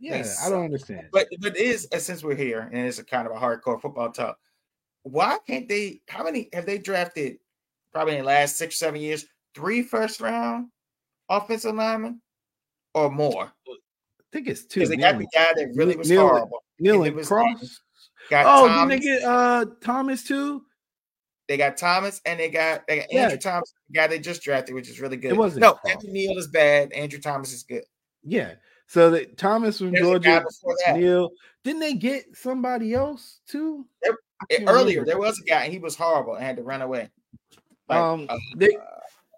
[0.00, 0.50] Yeah, I suck.
[0.50, 1.08] don't understand.
[1.12, 3.80] But but it is uh, since we're here and it's a kind of a hardcore
[3.80, 4.38] football talk.
[5.04, 6.00] Why can't they?
[6.08, 7.38] How many have they drafted?
[7.92, 10.68] Probably in the last six seven years, three first round
[11.28, 12.20] offensive linemen
[12.94, 13.52] or more.
[14.32, 14.80] I think it's two.
[14.80, 16.62] Because they got the guy that really was Neal- horrible.
[16.78, 17.80] Neal and and Cross.
[18.28, 20.62] Got Oh, Thomas, didn't they get uh Thomas too?
[21.48, 23.22] they got Thomas and they got they got Yeah.
[23.22, 25.30] Andrew Thomas, the guy they just drafted, which is really good.
[25.30, 25.92] It wasn't no, Cross.
[25.94, 26.92] Andrew Neal is bad.
[26.92, 27.84] Andrew Thomas is good.
[28.24, 28.54] Yeah.
[28.88, 30.96] So that Thomas from There's Georgia, before that.
[30.96, 31.30] Neal.
[31.64, 33.86] Didn't they get somebody else too?
[34.04, 34.10] I
[34.50, 35.04] Eh, Earlier, remember.
[35.06, 37.08] there was a guy and he was horrible and had to run away.
[37.88, 38.76] Like, um, uh, they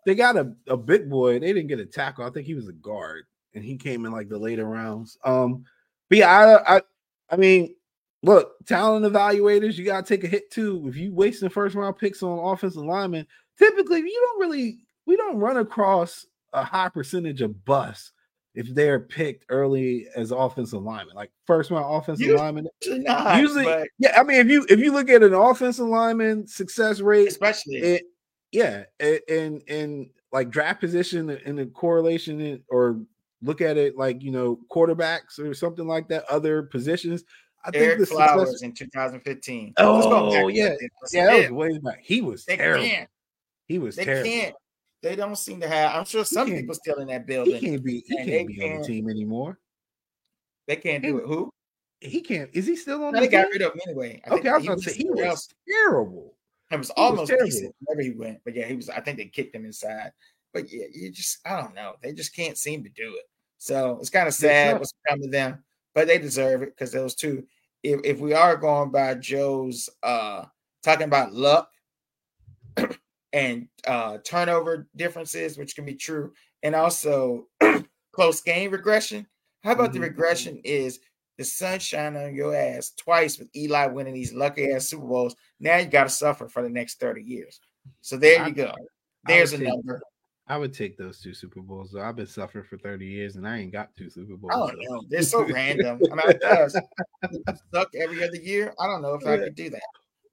[0.07, 1.39] they got a, a big boy.
[1.39, 2.25] They didn't get a tackle.
[2.25, 5.19] I think he was a guard, and he came in like the later rounds.
[5.25, 5.65] Um,
[6.09, 6.31] but yeah,
[6.67, 6.83] I I,
[7.31, 7.75] I mean,
[8.23, 10.85] look, talent evaluators, you gotta take a hit too.
[10.87, 13.27] If you wasting first round picks on offensive linemen,
[13.59, 18.13] typically you don't really we don't run across a high percentage of busts
[18.55, 22.69] if they're picked early as offensive linemen, like first round offensive Usually linemen.
[22.83, 24.19] usually not, Usually, but yeah.
[24.19, 28.03] I mean, if you if you look at an offensive lineman success rate, especially it,
[28.51, 33.01] yeah, and and like draft position and the correlation in, or
[33.43, 37.25] look at it like you know quarterbacks or something like that, other positions.
[37.65, 38.63] I think the Flowers success.
[38.63, 39.75] in 2015.
[39.79, 40.75] Let's go back Oh yeah,
[41.13, 42.01] yeah, that was way back.
[42.03, 42.85] He was they terrible.
[42.87, 43.11] can't.
[43.67, 44.31] He was They terrible.
[44.31, 44.55] can't.
[45.03, 45.95] They don't seem to have.
[45.95, 47.55] I'm sure some people still in that building.
[47.55, 48.03] He can't be.
[48.07, 49.59] He can't be on the can't- team anymore.
[50.67, 51.27] They can't do he- it.
[51.27, 51.51] Who?
[52.01, 52.49] He can't.
[52.53, 53.53] Is he still on No, the they got team?
[53.55, 54.23] rid of him anyway.
[54.25, 55.49] I think Okay, I was he about to say he was else.
[55.69, 56.37] terrible.
[56.71, 57.47] It was was almost terrible.
[57.47, 58.39] decent wherever he went.
[58.45, 58.89] But yeah, he was.
[58.89, 60.13] I think they kicked him inside.
[60.53, 61.95] But yeah, you just I don't know.
[62.03, 63.29] They just can't seem to do it.
[63.59, 64.81] So it's kind of sad suck.
[64.81, 67.45] what's come to them, but they deserve it because those two.
[67.83, 70.47] If if we are going by Joe's uh
[70.83, 71.71] talking about luck
[73.33, 76.33] and uh turnover differences, which can be true,
[76.63, 77.47] and also
[78.13, 79.27] close game regression.
[79.63, 79.95] How about Mhm.
[79.95, 81.01] the regression is
[81.37, 85.37] the sun shining on your ass twice with Eli winning these lucky ass Super Bowls.
[85.61, 87.61] Now you got to suffer for the next 30 years.
[88.01, 88.75] So there you go.
[89.25, 90.01] There's a number.
[90.49, 91.91] I would take those two Super Bowls.
[91.93, 94.53] Though I've been suffering for thirty years and I ain't got two Super oh, Bowls.
[94.53, 95.05] I don't know.
[95.09, 96.01] They're so random.
[96.11, 98.75] I mean, I guess if you suck every other year.
[98.81, 99.83] I don't know if I could do that.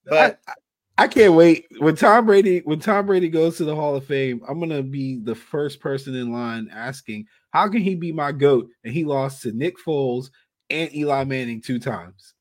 [0.06, 0.54] But I,
[0.98, 4.42] I can't wait when Tom Brady when Tom Brady goes to the Hall of Fame.
[4.48, 8.70] I'm gonna be the first person in line asking, "How can he be my goat?"
[8.84, 10.30] And he lost to Nick Foles
[10.70, 12.34] and Eli Manning two times.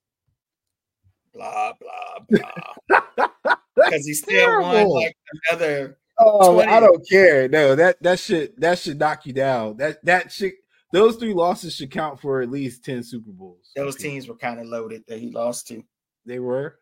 [1.32, 2.50] blah blah
[2.88, 3.18] blah.
[3.76, 5.16] Because he still won like
[5.50, 5.98] another.
[6.18, 6.70] Oh, 20.
[6.70, 7.48] I don't care.
[7.48, 9.76] No, that that should that should knock you down.
[9.76, 10.52] That that should
[10.92, 13.72] those three losses should count for at least ten Super Bowls.
[13.74, 15.82] Those teams were kind of loaded that he lost to.
[16.24, 16.78] they were.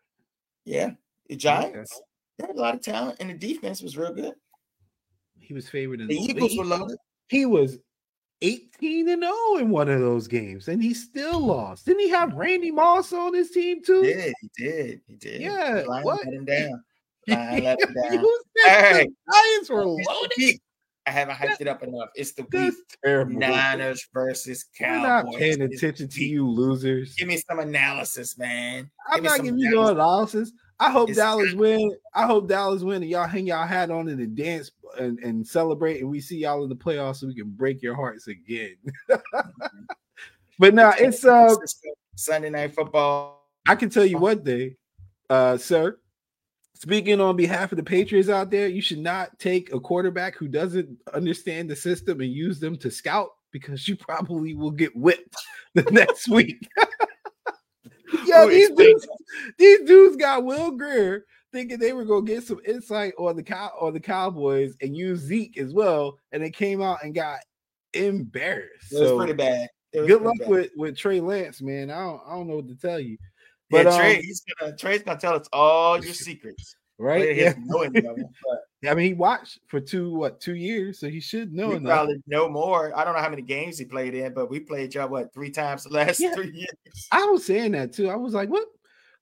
[0.65, 0.91] Yeah,
[1.27, 1.99] the Giants.
[2.37, 4.33] They had a lot of talent, and the defense was real good.
[5.39, 6.59] He was favored in the, the Eagles league.
[6.59, 6.97] were loaded.
[7.27, 7.79] He was
[8.43, 11.85] 18 and 0 in one of those games, and he still lost.
[11.85, 14.01] Didn't he have Randy Moss on his team too?
[14.01, 15.41] He did he did he did?
[15.41, 16.25] Yeah, what?
[16.25, 16.83] him down.
[17.27, 18.25] Lions let down.
[18.65, 19.05] Hey.
[19.05, 20.59] the Giants were loaded.
[21.05, 22.09] I haven't hyped it up enough.
[22.15, 22.73] It's the week.
[23.03, 23.33] Terrible.
[23.37, 25.03] Niners versus We're Cowboys.
[25.33, 27.13] not paying attention to you losers.
[27.15, 28.89] Give me some analysis, man.
[29.09, 30.53] I'm Give not giving you no analysis.
[30.79, 31.91] I hope It's- Dallas win.
[32.13, 35.45] I hope Dallas win and y'all hang y'all hat on it and dance and, and
[35.45, 38.75] celebrate and we see y'all in the playoffs so we can break your hearts again.
[40.59, 41.53] but now it's uh
[42.15, 43.49] Sunday night football.
[43.67, 44.75] I can tell you what, day,
[45.29, 45.97] uh, sir.
[46.83, 50.49] Speaking on behalf of the Patriots out there, you should not take a quarterback who
[50.49, 55.33] doesn't understand the system and use them to scout because you probably will get whipped
[55.75, 56.67] the next week.
[58.25, 59.07] yeah, oh, these dudes,
[59.57, 63.71] these dudes got Will Grier thinking they were gonna get some insight on the cow
[63.79, 67.39] or the Cowboys and use Zeke as well, and they came out and got
[67.93, 68.91] embarrassed.
[68.91, 69.69] It was So pretty bad.
[69.93, 70.49] Was good pretty luck bad.
[70.49, 71.89] with with Trey Lance, man.
[71.89, 73.17] I don't, I don't know what to tell you.
[73.73, 76.75] Yeah, But Trey, um, he's gonna Trey's gonna tell us all your secrets.
[76.97, 77.35] right?
[77.35, 77.53] Yeah.
[77.65, 78.05] knowing but
[78.89, 82.49] I mean, he watched for two what two years, so he should know probably know
[82.49, 82.95] more.
[82.97, 85.49] I don't know how many games he played in, but we played y'all what three
[85.51, 86.33] times the last Yeah.
[86.35, 87.07] three years.
[87.11, 88.09] I was saying that too.
[88.09, 88.67] I was like, what?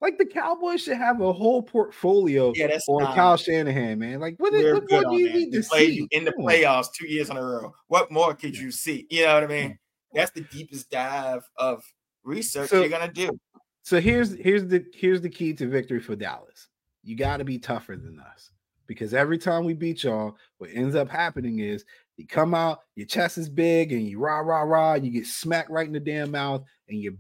[0.01, 4.19] Like the Cowboys should have a whole portfolio Yeah, that's on not- Kyle Shanahan, man.
[4.19, 5.35] Like, what, what more do you that.
[5.37, 7.71] need to see in the playoffs two years in a row.
[7.87, 9.05] What more could you see?
[9.11, 9.77] You know what I mean?
[10.15, 11.83] That's the deepest dive of
[12.23, 13.39] research So- you're gonna do.
[13.83, 16.67] So here's here's the here's the key to victory for Dallas.
[17.03, 18.51] You got to be tougher than us
[18.87, 21.85] because every time we beat y'all, what ends up happening is
[22.17, 25.25] you come out, your chest is big, and you rah rah rah, and you get
[25.25, 27.15] smacked right in the damn mouth, and you're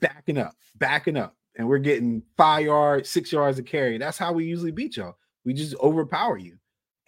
[0.00, 3.98] backing up, backing up, and we're getting five yards, six yards of carry.
[3.98, 5.16] That's how we usually beat y'all.
[5.44, 6.58] We just overpower you,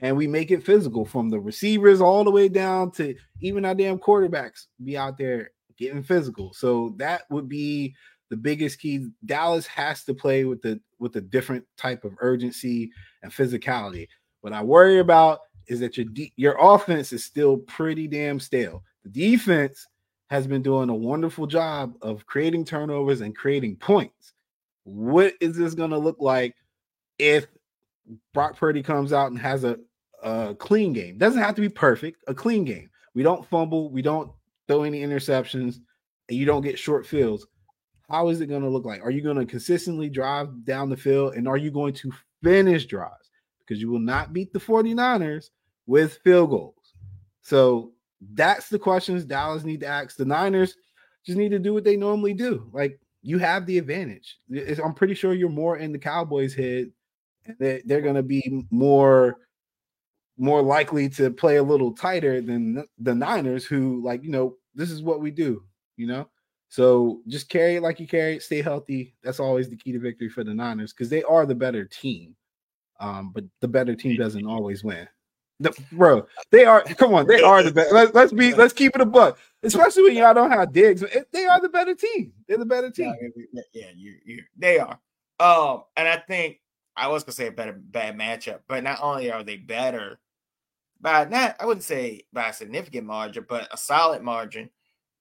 [0.00, 3.74] and we make it physical from the receivers all the way down to even our
[3.74, 6.52] damn quarterbacks be out there getting physical.
[6.52, 7.94] So that would be
[8.30, 12.90] the biggest key dallas has to play with the with a different type of urgency
[13.22, 14.08] and physicality.
[14.40, 18.82] What i worry about is that your de- your offense is still pretty damn stale.
[19.04, 19.86] The defense
[20.28, 24.32] has been doing a wonderful job of creating turnovers and creating points.
[24.84, 26.54] What is this going to look like
[27.18, 27.46] if
[28.32, 29.78] brock purdy comes out and has a,
[30.22, 31.18] a clean game?
[31.18, 32.90] Doesn't have to be perfect a clean game.
[33.14, 34.30] We don't fumble we don't
[34.68, 35.80] throw any interceptions
[36.28, 37.46] and you don't get short fields
[38.10, 39.02] how is it going to look like?
[39.02, 42.86] Are you going to consistently drive down the field and are you going to finish
[42.86, 43.30] drives?
[43.60, 45.50] Because you will not beat the 49ers
[45.86, 46.94] with field goals.
[47.42, 47.92] So
[48.34, 50.16] that's the questions Dallas need to ask.
[50.16, 50.76] The Niners
[51.24, 52.68] just need to do what they normally do.
[52.72, 54.38] Like you have the advantage.
[54.82, 56.90] I'm pretty sure you're more in the Cowboys' head.
[57.46, 59.36] and They're, going to be more
[60.38, 64.90] more likely to play a little tighter than the Niners, who like you know this
[64.90, 65.62] is what we do.
[65.96, 66.28] You know,
[66.70, 69.14] so just carry it like you carry it, stay healthy.
[69.24, 72.36] That's always the key to victory for the Niners because they are the better team.
[73.00, 75.08] Um, but the better team doesn't always win.
[75.58, 77.92] The- bro, they are come on, they are the best.
[77.92, 81.04] Let's, let's be let's keep it a buck, especially when y'all don't have Diggs.
[81.32, 82.32] They are the better team.
[82.46, 83.14] They're the better team.
[83.52, 84.98] Yeah, yeah, you, you, they are.
[85.40, 86.60] Um, and I think
[86.96, 90.20] I was gonna say a better bad matchup, but not only are they better
[91.00, 94.70] by not, I wouldn't say by a significant margin, but a solid margin.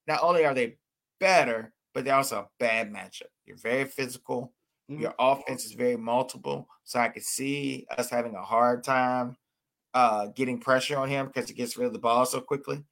[0.06, 0.76] Not only are they
[1.20, 3.30] better, but they're also a bad matchup.
[3.44, 4.52] You're very physical.
[4.90, 5.02] Mm-hmm.
[5.02, 9.36] Your offense is very multiple, so I could see us having a hard time
[9.94, 12.82] uh, getting pressure on him because he gets rid of the ball so quickly.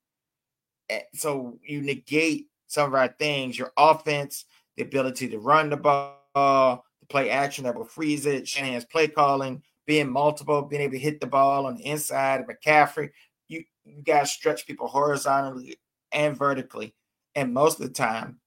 [0.88, 3.59] And so you negate some of our things.
[3.59, 4.45] Your offense,
[4.77, 9.09] the ability to run the ball, the play action that will freeze it, Shanahan's play
[9.09, 13.11] calling, being multiple, being able to hit the ball on the inside of McCaffrey.
[13.49, 15.79] You you guys stretch people horizontally
[16.12, 16.95] and vertically,
[17.38, 18.40] and most of the time,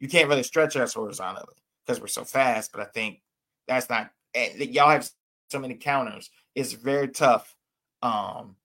[0.00, 1.54] you can't really stretch us horizontally
[1.86, 2.72] because we're so fast.
[2.72, 3.22] But I think
[3.68, 4.10] that's not.
[4.34, 5.08] and Y'all have
[5.48, 6.28] so many counters.
[6.56, 7.54] It's very tough.
[8.02, 8.56] Um,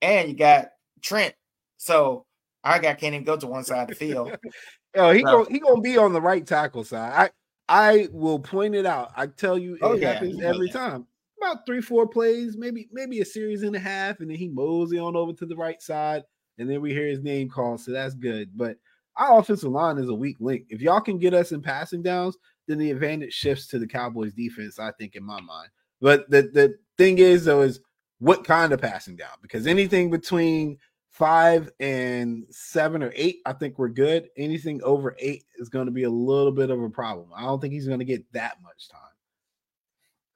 [0.00, 0.68] and you got
[1.02, 1.34] Trent,
[1.76, 2.24] so
[2.62, 4.36] our guy can't even go to one side of the field.
[4.96, 5.44] Oh, he Bro.
[5.44, 7.30] go, he gonna be on the right tackle side.
[7.68, 9.12] I I will point it out.
[9.16, 11.06] I tell you, it Oh, yeah, happens every time.
[11.40, 14.98] About three, four plays, maybe maybe a series and a half, and then he mosey
[14.98, 16.24] on over to the right side,
[16.58, 17.80] and then we hear his name called.
[17.80, 18.50] So that's good.
[18.56, 18.78] But
[19.16, 20.66] our offensive line is a weak link.
[20.70, 24.32] If y'all can get us in passing downs, then the advantage shifts to the Cowboys
[24.32, 24.78] defense.
[24.78, 25.68] I think in my mind.
[26.00, 27.80] But the the thing is though is
[28.18, 29.36] what kind of passing down?
[29.42, 30.78] Because anything between
[31.10, 34.28] five and seven or eight, I think we're good.
[34.36, 37.30] Anything over eight is going to be a little bit of a problem.
[37.34, 39.00] I don't think he's going to get that much time.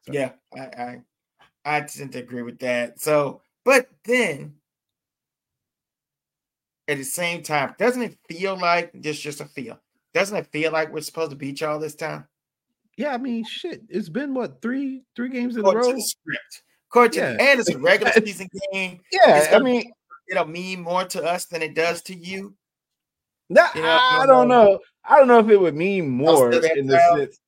[0.06, 1.00] So- Yeah, I, I
[1.64, 3.00] I tend to agree with that.
[3.00, 4.54] So But then
[6.88, 9.78] at the same time, doesn't it feel like just just a feel?
[10.12, 12.26] Doesn't it feel like we're supposed to beat y'all this time?
[12.96, 13.82] Yeah, I mean, shit.
[13.88, 15.98] It's been what three three games in a row.
[15.98, 16.62] script.
[16.90, 17.36] Coach, yeah.
[17.40, 19.00] and it's a regular season game.
[19.10, 19.92] Yeah, I mean,
[20.30, 22.54] it'll mean more to us than it does to you.
[23.50, 24.78] No, you know, I don't know.
[25.04, 27.40] I don't know if it would mean more in the sense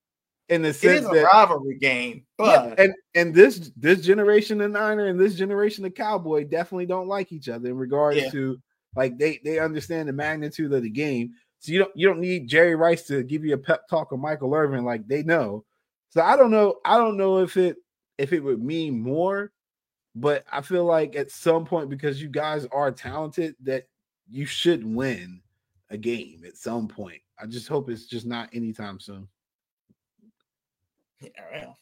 [0.49, 4.01] in the sense it is a that, rivalry game, but yeah, and and this this
[4.01, 8.18] generation of Niner and this generation of Cowboy definitely don't like each other in regards
[8.18, 8.31] yeah.
[8.31, 8.59] to
[8.97, 11.33] like they they understand the magnitude of the game.
[11.59, 14.19] So you don't you don't need Jerry Rice to give you a pep talk or
[14.19, 15.65] Michael Irvin like they know.
[16.11, 16.77] So I don't know.
[16.85, 17.77] I don't know if it
[18.19, 19.53] if it would mean more,
[20.15, 23.85] but I feel like at some point because you guys are talented that
[24.29, 25.43] you should win
[25.91, 27.21] a game at some point.
[27.39, 29.29] I just hope it's just not anytime soon.
[31.21, 31.73] Yeah,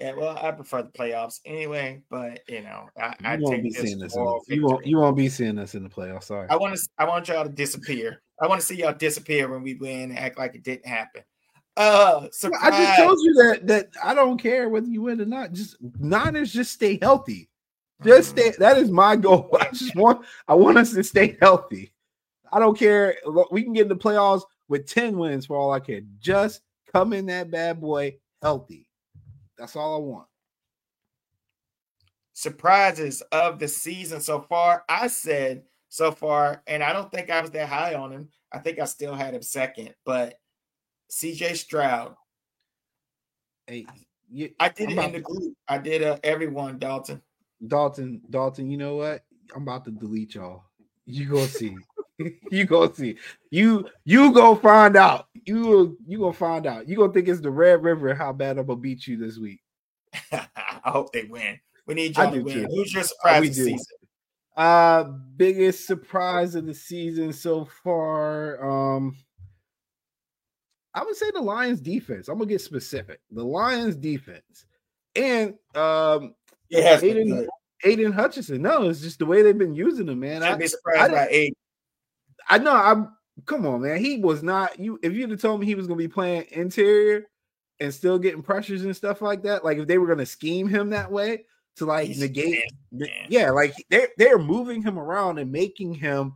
[0.00, 3.70] yeah, well, I prefer the playoffs anyway, but you know, I, I you won't be
[3.70, 4.16] seeing us.
[4.16, 4.86] In, you won't.
[4.86, 6.24] You won't be seeing us in the playoffs.
[6.24, 6.48] Sorry.
[6.48, 6.88] I want to.
[6.98, 8.22] I want y'all to disappear.
[8.40, 10.10] I want to see y'all disappear when we win.
[10.10, 11.22] And act like it didn't happen.
[11.76, 12.60] Uh, surprise.
[12.62, 15.52] I just told you that that I don't care whether you win or not.
[15.52, 17.50] Just Niners, just stay healthy.
[18.02, 18.52] Just mm-hmm.
[18.52, 18.58] stay.
[18.58, 19.54] That is my goal.
[19.60, 20.24] I just want.
[20.48, 21.92] I want us to stay healthy.
[22.50, 23.16] I don't care.
[23.50, 26.00] We can get in the playoffs with 10 wins for all I care.
[26.18, 28.86] Just come in that bad boy healthy.
[29.60, 30.26] That's all I want.
[32.32, 34.84] Surprises of the season so far.
[34.88, 38.28] I said so far, and I don't think I was that high on him.
[38.50, 40.36] I think I still had him second, but
[41.12, 42.14] CJ Stroud.
[43.66, 43.84] Hey,
[44.30, 45.54] you, I did I'm it in the group.
[45.68, 47.20] I did uh, everyone, Dalton.
[47.66, 49.24] Dalton, Dalton, you know what?
[49.54, 50.69] I'm about to delete y'all.
[51.12, 51.76] You go see.
[52.50, 53.16] you go see.
[53.50, 55.28] You you go find out.
[55.46, 56.88] You you gonna find out.
[56.88, 59.60] You gonna think it's the Red River how bad I'm gonna beat you this week.
[60.32, 60.46] I
[60.84, 61.58] hope they win.
[61.86, 62.54] We need y'all to win.
[62.54, 62.66] Too.
[62.66, 63.96] Who's your surprise this season?
[64.56, 65.04] Uh
[65.36, 68.62] biggest surprise of the season so far.
[68.96, 69.16] Um
[70.92, 72.28] I would say the Lions defense.
[72.28, 73.20] I'm gonna get specific.
[73.30, 74.66] The Lions defense.
[75.14, 76.34] And um
[76.68, 77.48] yeah, Aidan,
[77.84, 78.62] Aidan Hutchinson.
[78.62, 80.42] No, it's just the way they've been using him, man.
[80.42, 81.56] I'd be surprised I, by eight.
[82.48, 82.74] I know.
[82.74, 83.16] I'm.
[83.46, 83.98] Come on, man.
[83.98, 84.78] He was not.
[84.78, 84.98] You.
[85.02, 87.26] If you'd have told me he was going to be playing interior
[87.78, 90.68] and still getting pressures and stuff like that, like if they were going to scheme
[90.68, 91.44] him that way
[91.76, 92.64] to like He's negate,
[93.28, 96.34] yeah, like they're they're moving him around and making him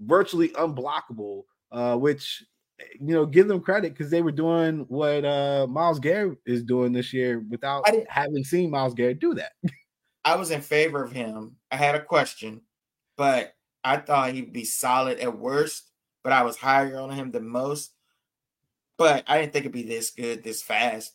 [0.00, 1.42] virtually unblockable.
[1.70, 2.42] Uh, which
[3.00, 6.92] you know, give them credit because they were doing what uh Myles Garrett is doing
[6.92, 9.52] this year without having seen Myles Garrett do that.
[10.28, 11.56] I was in favor of him.
[11.70, 12.60] I had a question,
[13.16, 15.90] but I thought he'd be solid at worst,
[16.22, 17.94] but I was higher on him than most.
[18.98, 21.14] But I didn't think it'd be this good, this fast.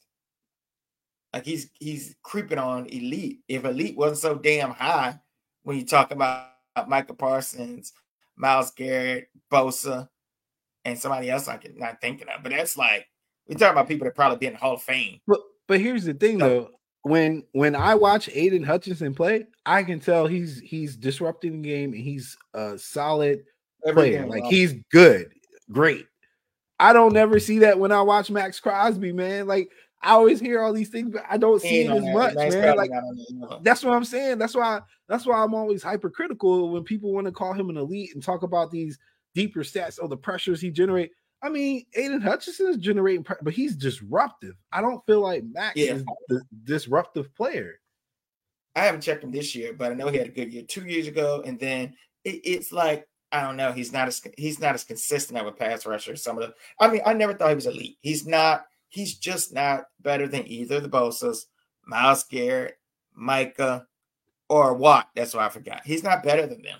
[1.32, 3.42] Like he's he's creeping on elite.
[3.48, 5.20] If elite wasn't so damn high,
[5.62, 6.48] when you talk about
[6.88, 7.94] Micah Parsons,
[8.36, 10.10] Myles Garrett, Bosa,
[10.86, 13.08] and somebody else I'm not thinking of, but that's like
[13.48, 15.20] we're talking about people that probably be in the Hall of Fame.
[15.28, 16.70] But but here's the thing so, though,
[17.04, 21.94] when when I watch Aidan Hutchinson play, I can tell he's he's disrupting the game
[21.94, 23.44] and he's a solid
[23.86, 24.26] player.
[24.26, 25.32] Like he's good,
[25.72, 26.08] great.
[26.80, 29.48] I don't never see that when I watch Maxx Crosby, man.
[29.48, 29.70] Like
[30.02, 32.78] I always hear all these things, but I don't see it as much, man.
[32.78, 32.92] Like
[33.62, 34.38] that's what I'm saying.
[34.38, 38.12] That's why that's why I'm always hypercritical when people want to call him an elite
[38.14, 38.98] and talk about these
[39.36, 41.12] deeper stats or the pressures he generate.
[41.44, 44.56] I mean, Aidan Hutchinson is generating, but he's disruptive.
[44.72, 45.96] I don't feel like Max yeah.
[45.96, 47.82] is the disruptive player.
[48.76, 50.86] I haven't checked him this year, but I know he had a good year two
[50.86, 53.72] years ago, and then it, it's like I don't know.
[53.72, 56.16] He's not as he's not as consistent as a pass rusher.
[56.16, 57.98] Some of the, I mean, I never thought he was elite.
[58.02, 58.66] He's not.
[58.90, 61.48] He's just not better than either the Bosa's,
[61.84, 62.76] Myles Garrett,
[63.16, 63.88] Micah,
[64.50, 65.10] or Watt.
[65.16, 65.82] That's what I forgot.
[65.84, 66.80] He's not better than them.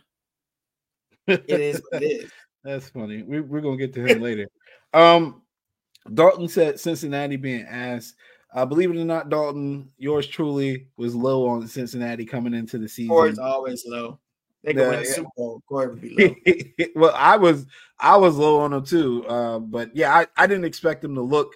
[1.26, 2.32] It is what it is.
[2.64, 3.24] That's funny.
[3.24, 4.48] We, we're gonna get to him later.
[4.94, 5.42] Um,
[6.14, 8.16] Dalton said Cincinnati being asked.
[8.54, 12.88] Uh, believe it or not, Dalton, yours truly was low on Cincinnati coming into the
[12.88, 13.10] season.
[13.10, 14.20] Corey's always low.
[14.64, 15.62] They can win the Super Bowl.
[15.68, 16.86] Corey would be low.
[16.96, 17.66] well, I was
[18.00, 19.26] I was low on them too.
[19.28, 21.56] Uh, but yeah, I, I didn't expect them to look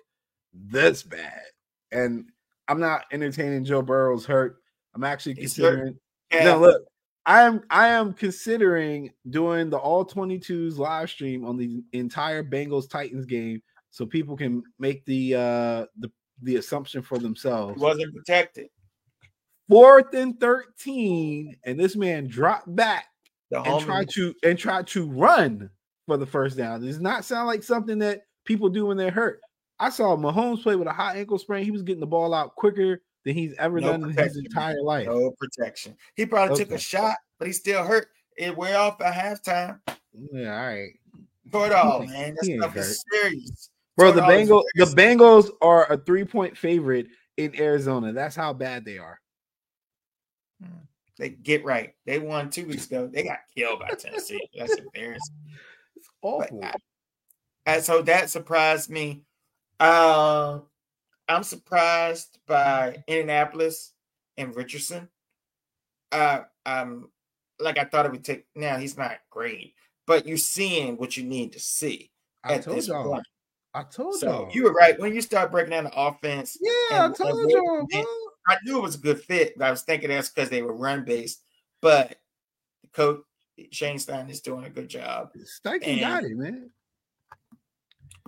[0.54, 1.44] this bad.
[1.92, 2.26] And
[2.68, 4.58] I'm not entertaining Joe Burrow's hurt.
[4.94, 5.98] I'm actually He's considering.
[6.32, 6.44] Yeah.
[6.44, 6.84] No, look,
[7.28, 12.90] I am I am considering doing the all 22s live stream on the entire Bengals
[12.90, 13.62] Titans game
[13.92, 16.10] so people can make the uh the
[16.42, 17.76] the assumption for themselves.
[17.76, 18.68] He wasn't protected.
[19.68, 23.08] Fourth and 13, and this man dropped back
[23.52, 25.70] and tried to and tried to run
[26.06, 26.82] for the first down.
[26.82, 29.42] Does not sound like something that people do when they're hurt.
[29.80, 31.66] I saw Mahomes play with a high ankle sprain.
[31.66, 34.82] He was getting the ball out quicker than he's ever No done in his entire
[34.82, 35.06] life.
[35.08, 35.96] No protection.
[36.16, 38.08] He probably took a shot, but he still hurt.
[38.38, 39.80] It wear off at halftime.
[40.32, 40.92] Yeah, all right.
[41.52, 42.36] For it all, man.
[42.36, 43.70] That stuff is serious.
[43.98, 44.86] Bro, the his Bengals, the.
[44.86, 48.14] Bengals are a three point favorite in Arizona.
[48.14, 49.20] That's how bad they are.
[50.64, 50.78] Hmm.
[51.18, 51.94] They get right.
[52.06, 53.10] They won two weeks ago.
[53.12, 54.48] They got killed by Tennessee.
[54.58, 55.36] That's embarrassing.
[55.96, 56.64] It's awful.
[56.64, 56.76] I-
[57.66, 59.24] And uh, uh, so that surprised me.
[59.80, 60.60] Uh,
[61.30, 63.94] I'm surprised by Indianapolis
[64.38, 65.10] and Richardson.
[66.12, 67.10] Uh, um,
[67.60, 68.46] like I thought it would take.
[68.56, 69.74] Now he's not great,
[70.06, 72.12] but you're seeing what you need to see
[72.44, 73.04] I at told this y'all.
[73.04, 73.24] point.
[73.74, 74.50] I told So y'all.
[74.54, 76.58] you were right when you start breaking down the offense.
[76.62, 78.04] yeah, I told and y'all, bro.
[78.48, 80.74] I knew it was a good fit, but I was thinking that's because they were
[80.74, 81.44] run based.
[81.82, 82.16] But
[82.84, 83.22] the coach
[83.72, 85.32] Shane Stein is doing a good job.
[85.36, 86.70] Steichen got and- it, man.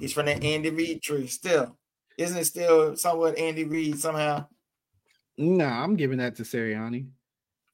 [0.01, 1.77] He's from the Andy Reid tree still.
[2.19, 4.45] Isn't it still somewhat Andy Reid somehow?
[5.37, 7.07] Nah, I'm giving that to Sirianni.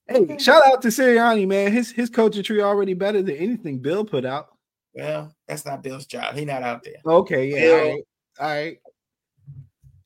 [0.08, 1.72] Hey, shout out to Sirianni, man.
[1.72, 4.50] His his coaching tree already better than anything Bill put out.
[4.94, 6.36] Well, that's not Bill's job.
[6.36, 6.98] He's not out there.
[7.04, 8.04] Okay, yeah, Bill- all right,
[8.40, 8.78] all right.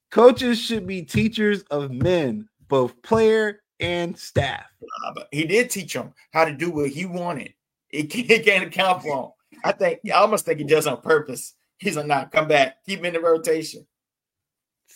[0.10, 4.66] Coaches should be teachers of men, both player and staff.
[4.82, 7.54] Uh, but he did teach him how to do what he wanted.
[7.90, 9.60] He can't, he can't account for him.
[9.66, 11.56] I think I almost think he does on purpose.
[11.78, 13.86] He's like, nah, come back, keep him in the rotation.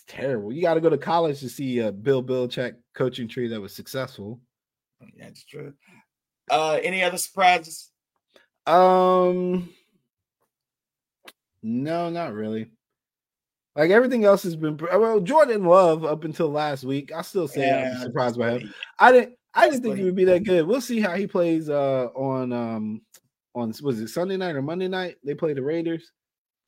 [0.06, 0.52] It's terrible.
[0.52, 3.76] You got to go to college to see a Bill Belichick coaching tree that was
[3.76, 4.40] successful.
[5.18, 5.74] That's true.
[6.50, 7.90] Uh, any other surprises?
[8.66, 9.70] Um,
[11.62, 12.70] no, not really.
[13.76, 15.20] Like everything else has been well.
[15.20, 18.74] Jordan Love up until last week, I still say I'm surprised by him.
[19.00, 19.36] I didn't.
[19.56, 20.68] I didn't think he- would be that good.
[20.68, 23.02] We'll see how he plays uh on um
[23.56, 25.16] on was it Sunday night or Monday night?
[25.24, 26.12] They play the Raiders.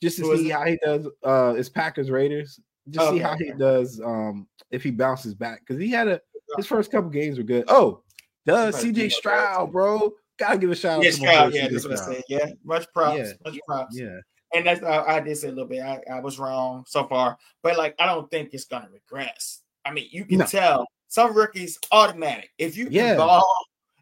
[0.02, 0.54] Just to see it?
[0.54, 1.08] how he does.
[1.24, 2.60] Uh, it's Packers Raiders.
[2.90, 4.00] Just see how he does.
[4.00, 6.22] Um, if he bounces back because he had a
[6.58, 7.66] his first couple games were good.
[7.68, 8.02] Oh,
[8.46, 10.14] does CJ Stroud, bro.
[10.38, 11.54] Gotta give a shout out Yes, to Stroud.
[11.54, 12.24] Yeah, that's what I said.
[12.28, 13.18] Yeah, much props.
[13.18, 13.32] Yeah.
[13.46, 13.98] Much props.
[13.98, 14.20] Yeah,
[14.54, 15.82] And that's how I did say a little bit.
[15.82, 19.62] I, I was wrong so far, but like I don't think it's gonna regress.
[19.86, 20.46] I mean, you can No.
[20.46, 22.50] tell some rookies automatic.
[22.58, 23.16] If you can Yeah.
[23.18, 23.46] ball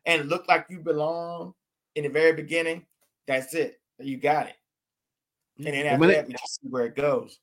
[0.05, 1.53] and look like you belong
[1.95, 2.85] in the very beginning,
[3.27, 3.79] that's it.
[3.99, 4.55] You got it.
[5.57, 7.39] And then after when it- that, we just see where it goes.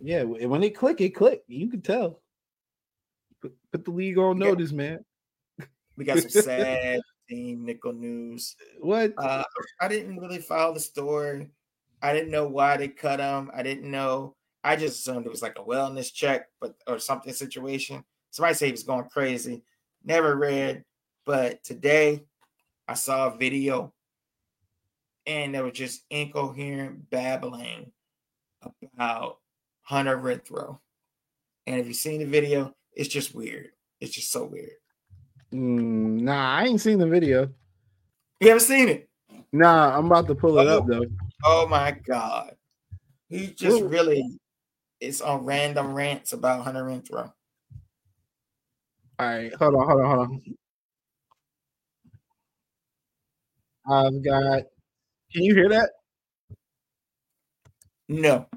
[0.00, 0.22] Yeah.
[0.22, 1.42] When it click, it click.
[1.46, 2.20] You can tell.
[3.40, 5.04] Put, put the league on notice, man.
[5.96, 8.56] We got some sad team nickel news.
[8.80, 9.14] What?
[9.16, 9.42] Uh,
[9.80, 11.50] I didn't really follow the story.
[12.02, 13.50] I didn't know why they cut him.
[13.54, 14.36] I didn't know.
[14.62, 18.04] I just assumed it was like a wellness check, but or something situation.
[18.30, 19.62] Somebody say he was going crazy.
[20.04, 20.84] Never read,
[21.24, 22.24] but today
[22.86, 23.92] I saw a video,
[25.26, 27.90] and there was just incoherent babbling
[28.62, 29.38] about
[29.86, 30.78] Hunter Renfrow.
[31.66, 33.68] And if you've seen the video, it's just weird.
[34.00, 34.70] It's just so weird.
[35.52, 37.48] Mm, nah, I ain't seen the video.
[38.40, 39.08] You haven't seen it?
[39.52, 40.78] Nah, I'm about to pull it Oh.
[40.78, 41.04] up though.
[41.44, 42.56] Oh my god.
[43.28, 44.38] He just Well- really
[45.00, 47.32] is on random rants about Hunter Renfrow.
[49.18, 50.56] All right, hold on, hold on, hold on.
[54.16, 54.62] I've got.
[55.32, 55.90] Can you hear that?
[58.08, 58.48] No.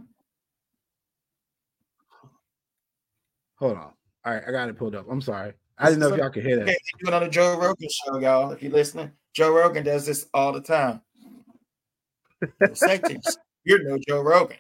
[3.59, 3.91] Hold on.
[4.25, 5.05] All right, I got it pulled up.
[5.09, 5.53] I'm sorry.
[5.77, 6.63] I didn't know if y'all could hear that.
[6.63, 8.51] Okay, they do it on the Joe Rogan show, y'all.
[8.51, 11.01] If you're listening, Joe Rogan does this all the time.
[12.59, 14.57] He'll say things, You're no Joe Rogan.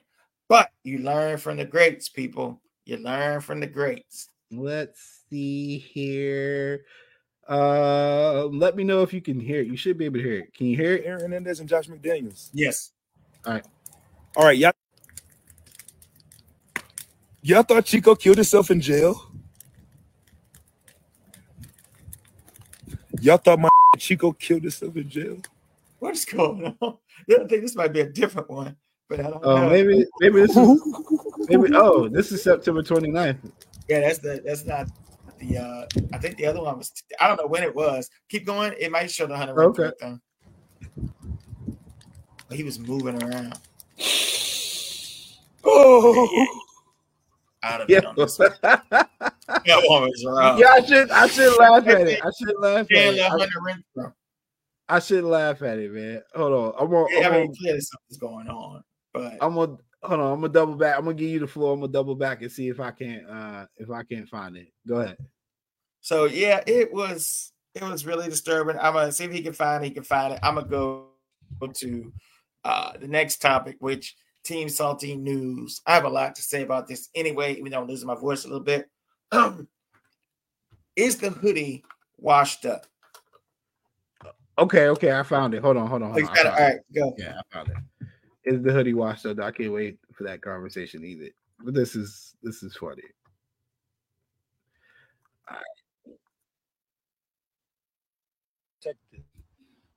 [0.47, 2.61] But you learn from the greats, people.
[2.85, 4.29] You learn from the greats.
[4.51, 6.85] Let's see here.
[7.47, 9.67] Uh, let me know if you can hear it.
[9.67, 10.53] You should be able to hear it.
[10.53, 11.05] Can you hear it?
[11.05, 12.49] Aaron Hernandez and Josh McDaniels.
[12.53, 12.91] Yes.
[13.45, 13.65] All right.
[14.35, 14.57] All right.
[14.57, 14.73] y'all.
[17.41, 19.31] Y'all thought Chico killed himself in jail?
[23.21, 25.37] Y'all thought my Chico killed himself in jail?
[25.99, 26.97] What is going on?
[27.29, 28.75] I think this might be a different one,
[29.09, 29.69] but I don't Oh, know.
[29.69, 30.81] maybe maybe this is
[31.47, 33.37] maybe oh, this is September 29th.
[33.87, 34.87] Yeah, that's the that's not
[35.39, 38.09] the uh I think the other one was I don't know when it was.
[38.29, 38.73] Keep going.
[38.79, 39.83] It might show the Hunter Okay.
[39.83, 40.21] Renfro thing.
[42.47, 43.57] But he was moving around
[45.63, 46.47] Oh,
[47.63, 47.97] out of Yeah.
[47.99, 48.37] it on this.
[49.65, 49.83] That
[50.25, 50.59] wrong.
[50.59, 52.19] yeah, I should I should laugh at it.
[52.23, 53.19] I should laugh at it.
[53.97, 56.21] I, I should laugh at it, man.
[56.35, 56.73] Hold on.
[56.79, 58.83] I'm gonna, Yeah, I mean, clearly something's going on,
[59.13, 60.33] but I'm gonna hold on.
[60.33, 60.97] I'm gonna double back.
[60.97, 61.73] I'm gonna give you the floor.
[61.73, 64.67] I'm gonna double back and see if I can't uh if I can't find it.
[64.87, 65.17] Go ahead.
[66.01, 68.77] so yeah, it was it was really disturbing.
[68.79, 69.87] I'm gonna see if he can find it.
[69.87, 70.39] He can find it.
[70.43, 71.07] I'm gonna go
[71.73, 72.13] to
[72.63, 74.15] uh the next topic, which
[74.49, 75.81] Team Salty News.
[75.87, 78.45] I have a lot to say about this anyway, even though I'm losing my voice
[78.45, 78.89] a little bit.
[80.97, 81.83] is the hoodie
[82.17, 82.87] washed up?
[84.57, 85.63] Okay, okay, I found it.
[85.63, 86.11] Hold on, hold on.
[86.13, 86.29] Oh, Hold on.
[86.35, 86.45] got I it.
[86.47, 87.15] All found right, go.
[87.17, 87.77] Yeah, I found it.
[88.45, 89.39] Is the hoodie washed up?
[89.39, 91.29] I can't wait for that conversation either.
[91.63, 93.03] But this is this is funny.
[98.81, 99.23] protected.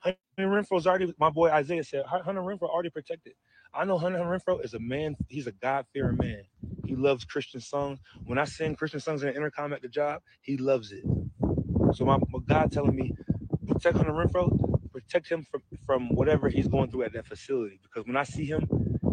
[0.00, 3.34] Hunter Renfrow's already, my boy Isaiah said, Hun- Hunter Renfrow already protected.
[3.75, 6.45] I know Hunter Renfrow is a man, he's a God fearing man.
[6.85, 8.01] He loves Christian songs.
[8.27, 11.05] When I sing Christian songs in the intercom at the job, he loves it.
[11.95, 13.12] So my, my God telling me,
[13.66, 17.81] protect Hunter Renfrow, protect him from, from whatever he's going through at that facility.
[17.83, 18.68] Because when I see him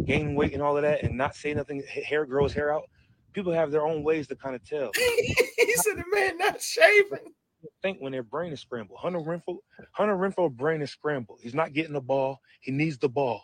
[0.05, 2.89] gain weight and all of that and not say nothing, hair grows hair out,
[3.33, 4.91] people have their own ways to kind of tell.
[4.97, 7.33] he said the man not shaving.
[7.81, 8.99] think when their brain is scrambled.
[9.01, 9.57] Hunter Renfrow,
[9.93, 11.39] Hunter Renfrow brain is scrambled.
[11.41, 12.39] He's not getting the ball.
[12.61, 13.43] He needs the ball.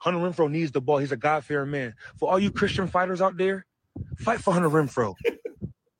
[0.00, 0.98] Hunter Renfrow needs the ball.
[0.98, 1.94] He's a God-fearing man.
[2.18, 3.64] For all you Christian fighters out there,
[4.18, 5.14] fight for Hunter Renfrow.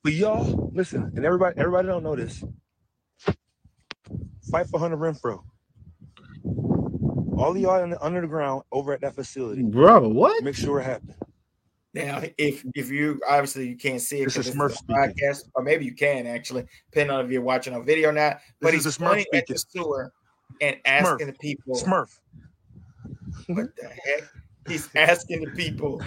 [0.03, 2.43] But y'all, listen, and everybody, everybody don't know this.
[4.51, 5.43] Fight for Hunter Renfrow.
[7.39, 9.63] All of y'all in the, under the ground over at that facility.
[9.63, 10.43] Bro, what?
[10.43, 11.13] Make sure it happens.
[11.93, 14.85] Now, if if you obviously you can't see it This is 'cause Smurf it's a
[14.85, 14.97] speaking.
[14.97, 18.39] podcast, or maybe you can actually, depending on if you're watching on video or not.
[18.61, 20.13] But This he's is a Smurf pointing at the sewer
[20.63, 22.19] and asking the people, Smurf.
[23.55, 24.25] "What the heck?"
[24.69, 26.03] He's asking the people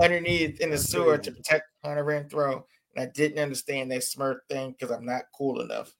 [0.00, 2.62] underneath in the sewer to protect Hunter Renfrow.
[2.94, 5.92] And I didn't understand that Smurf thing because I'm not cool enough.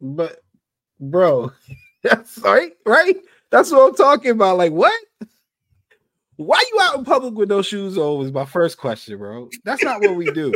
[0.00, 0.40] But
[1.00, 1.52] bro,
[2.02, 3.16] that's right, right?
[3.50, 4.58] That's what I'm talking about.
[4.58, 4.92] Like, what?
[6.36, 8.18] Why you out in public with those shoes on?
[8.18, 9.48] Was my first question, bro.
[9.64, 10.52] That's not what we do.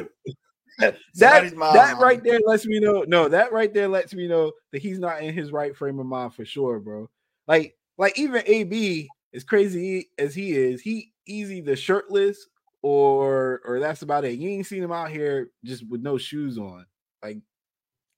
[0.79, 1.75] that mom.
[1.75, 3.05] that right there lets me know.
[3.09, 6.07] No, that right there lets me know that he's not in his right frame of
[6.07, 7.11] mind for sure, bro.
[7.49, 12.49] Like, like even AB, as crazy as he is, he he's either shirtless
[12.83, 14.39] or or that's about it.
[14.41, 16.85] You ain't seen him out here just with no shoes on.
[17.23, 17.39] Like,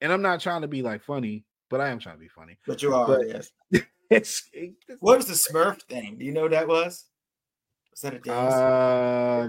[0.01, 2.57] and I'm not trying to be like funny, but I am trying to be funny.
[2.67, 3.51] But you are, But- yes.
[4.11, 6.17] It's, it's What was the Smurf thing?
[6.19, 7.07] Do you know what that was?
[7.91, 8.55] Was that a dance?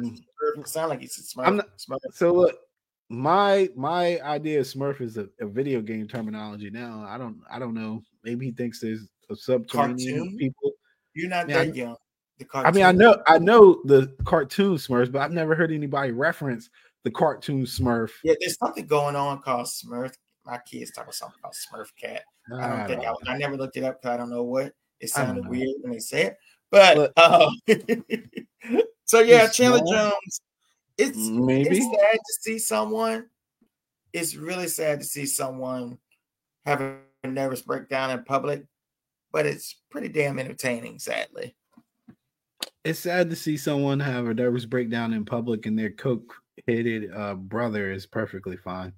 [0.05, 0.63] um?
[0.65, 1.47] Sound like he said Smurf.
[1.47, 1.97] I'm not- Smurf.
[2.13, 2.55] so look
[3.09, 7.59] my my idea of smurf is a, a video game terminology now i don't i
[7.59, 10.37] don't know maybe he thinks there's subterranean Cartoon?
[10.37, 10.71] people
[11.13, 11.95] You're not I- that young.
[12.37, 16.11] The i mean i know i know the cartoon smurfs but i've never heard anybody
[16.11, 16.69] reference
[17.05, 20.15] the cartoon smurf Yeah, there's something going on called Smurf.
[20.45, 22.23] My kids talk about something called Smurf Cat.
[22.59, 24.65] I don't think I, I never looked it up because I don't know what
[24.99, 26.25] it I don't sounded weird when they said.
[26.25, 26.37] it.
[26.71, 27.13] But Look.
[27.15, 27.49] uh,
[29.05, 29.79] so yeah, Chandler.
[29.89, 30.41] Jones.
[30.97, 33.27] It's maybe it's sad to see someone.
[34.13, 35.97] It's really sad to see someone
[36.65, 36.97] have a
[37.27, 38.65] nervous breakdown in public,
[39.35, 40.97] but it's pretty damn entertaining.
[40.97, 41.57] Sadly,
[42.85, 47.33] it's sad to see someone have a nervous breakdown in public and their coke-headed uh,
[47.35, 48.93] brother is perfectly fine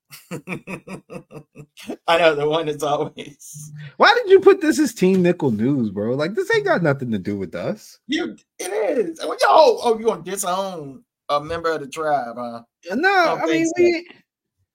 [0.32, 5.90] I know the one that's always why did you put this as team nickel news
[5.90, 8.34] bro like this ain't got nothing to do with us you.
[8.58, 9.20] It is.
[9.22, 9.36] Oh, yo,
[9.82, 12.62] oh, you want to disown a member of the tribe, huh?
[12.92, 13.72] no Don't i mean so.
[13.76, 14.08] we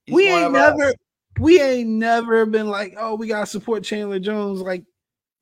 [0.05, 0.77] He's we ain't of us.
[0.77, 0.93] never
[1.39, 4.85] we ain't never been like oh we gotta support chandler jones like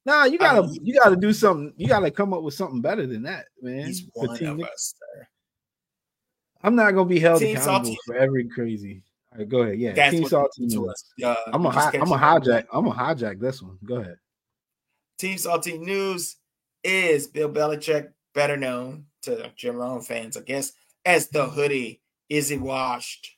[0.05, 3.05] nah you gotta mean, you gotta do something you gotta come up with something better
[3.05, 3.85] than that man.
[3.87, 5.27] He's one of Nick- us, sir.
[6.63, 9.03] i'm not gonna be held Team accountable Salty- for every crazy.
[9.31, 9.79] All right, go ahead.
[9.79, 11.03] Yeah That's team salty news.
[11.23, 13.77] Uh, i'm a just hi- catch i'm a hijack i'm a hijack this one.
[13.85, 14.17] Go ahead.
[15.17, 16.37] Team Salty News
[16.83, 20.73] is Bill Belichick, better known to Jim Rome fans, I guess,
[21.05, 22.01] as the hoodie.
[22.27, 23.37] Is he washed?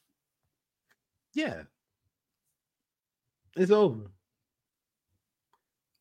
[1.33, 1.63] yeah.
[3.57, 4.09] It's over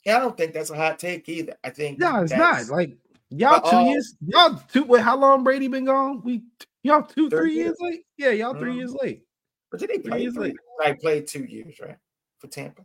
[0.05, 1.57] Yeah, I don't think that's a hot take either.
[1.62, 2.96] I think no it's not like
[3.30, 6.42] y'all But two all- years y'all two wait how long brady been gone we
[6.82, 7.66] y'all two three year.
[7.66, 8.76] years late yeah y'all 3 Mhm.
[8.76, 9.22] years late
[9.70, 10.44] But did he Three play years three?
[10.48, 10.57] late.
[10.84, 11.96] I played two years, right?
[12.40, 12.84] For Tampa.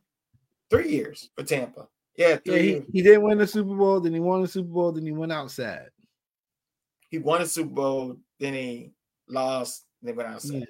[0.69, 1.87] Three years for Tampa.
[2.15, 2.85] Yeah, three Yeah, he, years.
[2.93, 5.31] he didn't win the Super Bowl, then he won the Super Bowl, then he went
[5.33, 5.89] outside.
[7.09, 8.91] He won a Super Bowl, then he
[9.27, 10.65] lost, then went outside.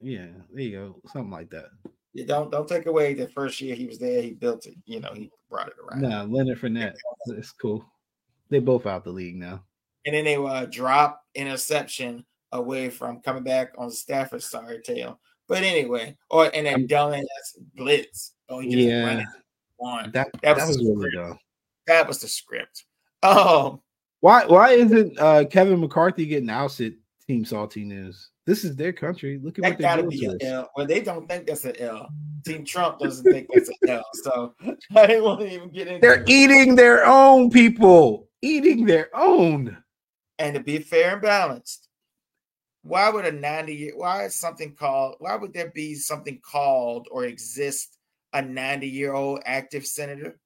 [0.00, 0.20] Yeah.
[0.20, 1.00] Yeah, there you go.
[1.12, 1.70] Something like that.
[2.14, 4.74] You don't don't take away the first year he was there, he built it.
[4.86, 6.02] You know, he brought it around.
[6.02, 6.94] Nah, Leonard Fournette.
[7.26, 7.84] It's cool.
[8.50, 9.62] They both out the league now.
[10.06, 15.18] And then they uh, drop interception away from coming back on Stafford's sorry tail.
[15.48, 17.24] But anyway, or and that I'm-
[17.74, 18.32] blitz.
[18.48, 19.24] Oh, he just Yeah.
[19.76, 20.10] one.
[20.12, 21.16] That That that was was, the really script.
[21.16, 21.38] dumb.
[21.88, 22.84] That was the script.
[23.22, 23.80] Um,
[24.20, 26.96] Why why isn't uh, Kevin McCarthy getting ousted?
[27.26, 28.30] Team Salty News.
[28.46, 29.40] This is their country.
[29.42, 30.42] Look at that what they're gotta doing be to an.
[30.42, 30.70] L.
[30.76, 32.08] Well, they don't think that's an L.
[32.44, 34.04] Team Trump doesn't think that's an L.
[34.22, 34.54] So
[34.94, 36.28] I didn't want to even get into They're it.
[36.28, 38.28] eating their own people.
[38.42, 39.78] Eating their own.
[40.38, 41.88] And to be fair and balanced,
[42.82, 47.08] why would a 90 year why is something called why would there be something called
[47.10, 47.96] or exist
[48.34, 50.38] a 90 year old active senator?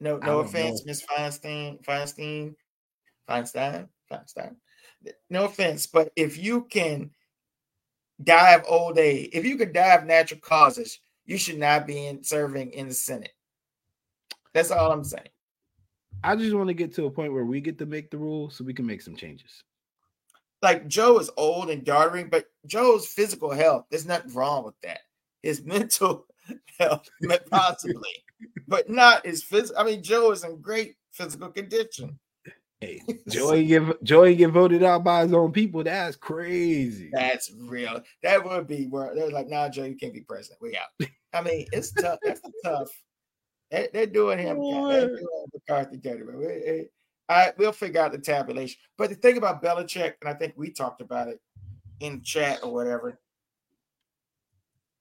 [0.00, 2.54] No, no offense, Miss Feinstein, Feinstein,
[3.28, 4.54] Feinstein, Feinstein.
[5.30, 7.10] No offense, but if you can
[8.22, 12.06] die of old age, if you could die of natural causes, you should not be
[12.06, 13.32] in serving in the Senate.
[14.54, 15.28] That's all I'm saying.
[16.24, 18.56] I just want to get to a point where we get to make the rules
[18.56, 19.62] so we can make some changes.
[20.62, 25.00] Like Joe is old and doddering, but Joe's physical health, there's nothing wrong with that.
[25.42, 26.26] His mental
[26.78, 27.08] health,
[27.50, 28.24] possibly,
[28.66, 29.80] but not his physical.
[29.80, 32.18] I mean, Joe is in great physical condition.
[32.80, 35.82] Hey, Joey get Joey get voted out by his own people.
[35.82, 37.10] That's crazy.
[37.12, 38.02] That's real.
[38.22, 40.60] That would be where they're like, "Nah, Joe, you can't be president.
[40.62, 42.18] We out." I mean, it's tough.
[42.22, 42.88] That's tough.
[43.70, 44.58] They, are doing him.
[44.60, 46.22] They're doing McCarthy dirty.
[46.22, 46.88] We,
[47.28, 48.78] I we'll figure out the tabulation.
[48.96, 51.40] But the thing about Belichick, and I think we talked about it
[52.00, 53.18] in chat or whatever.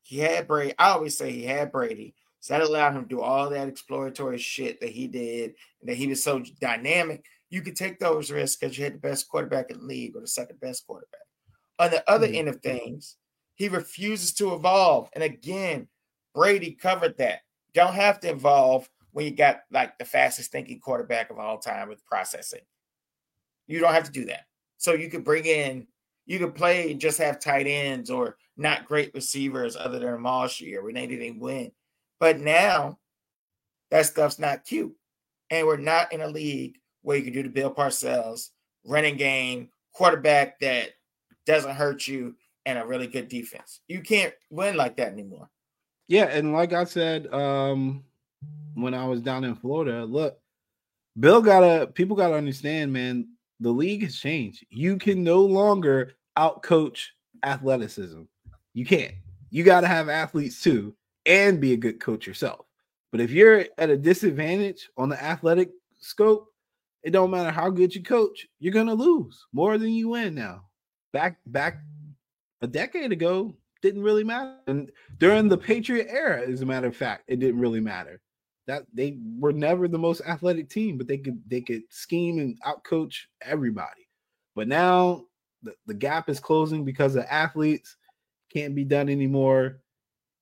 [0.01, 0.73] He had Brady.
[0.79, 2.15] I always say he had Brady.
[2.39, 5.95] So that allowed him to do all that exploratory shit that he did, and that
[5.95, 7.25] he was so dynamic.
[7.49, 10.21] You could take those risks because you had the best quarterback in the league or
[10.21, 11.21] the second best quarterback.
[11.79, 12.35] On the other mm-hmm.
[12.35, 13.17] end of things,
[13.55, 15.09] he refuses to evolve.
[15.13, 15.87] And again,
[16.33, 17.39] Brady covered that
[17.73, 21.89] don't have to evolve when you got like the fastest thinking quarterback of all time
[21.89, 22.61] with processing.
[23.67, 24.45] You don't have to do that.
[24.77, 25.87] So you could bring in,
[26.25, 30.61] you could play and just have tight ends or not great receivers other than Moss
[30.61, 31.71] or when they didn't win.
[32.19, 32.99] But now
[33.91, 34.93] that stuff's not cute.
[35.49, 36.77] And we're not in a league
[37.07, 38.49] where you can do the Bill Parcells
[38.83, 40.89] running game, quarterback that
[41.45, 42.35] doesn't hurt you,
[42.65, 43.79] and a really good defense.
[43.87, 45.49] You can't win like that anymore.
[46.09, 48.03] Yeah, and like I said, um,
[48.73, 50.37] when I was down in Florida, look,
[51.17, 53.29] Bill gotta people gotta understand, man,
[53.61, 54.65] the league has changed.
[54.69, 57.05] You can no longer outcoach
[57.41, 58.23] athleticism.
[58.73, 59.13] You can't.
[59.49, 60.93] You gotta have athletes too
[61.25, 62.65] and be a good coach yourself.
[63.13, 66.49] But if you're at a disadvantage on the athletic scope,
[67.03, 70.63] it don't matter how good you coach, you're gonna lose more than you win now.
[71.13, 71.79] Back back
[72.61, 74.57] a decade ago, didn't really matter.
[74.67, 78.21] And during the Patriot era, as a matter of fact, it didn't really matter.
[78.65, 82.59] That they were never the most athletic team, but they could they could scheme and
[82.63, 84.07] outcoach everybody.
[84.55, 85.25] But now
[85.63, 87.95] the, the gap is closing because the athletes
[88.51, 89.79] can't be done anymore.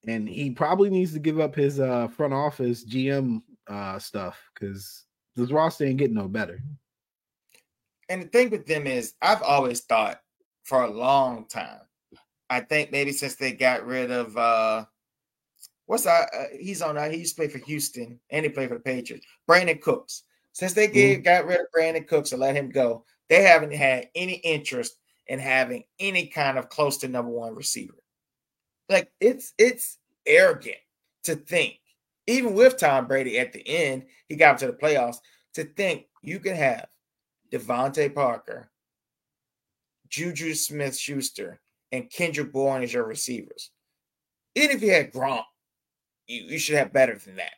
[0.08, 5.05] And he probably needs to give up his uh, front office GM uh, stuff because
[5.36, 6.61] this roster ain't getting no better.
[8.09, 10.21] And the thing with them is, I've always thought
[10.63, 11.81] for a long time
[12.49, 14.86] I think maybe since they got rid of uh
[15.86, 16.29] what's that?
[16.36, 18.81] Uh, he's on uh, he used to play for Houston and he played for the
[18.81, 19.25] Patriots.
[19.49, 20.23] Brandin Cooks.
[20.51, 21.23] Since they gave mm-hmm.
[21.23, 25.39] got rid of Brandin Cooks and let him go, they haven't had any interest in
[25.39, 27.95] having any kind of close to number one receiver.
[28.89, 30.77] Like it's it's arrogant
[31.23, 31.79] to think,
[32.28, 35.17] even with Tom Brady at the end, he got to the playoffs,
[35.53, 36.88] to think you can have
[37.51, 38.69] DeVante Parker,
[40.09, 41.61] Juju Smith Schuster,
[41.91, 43.71] and Kendrick Bourne as your receivers.
[44.55, 45.43] Even if you had Gronk,
[46.28, 47.53] you, you should have better than that.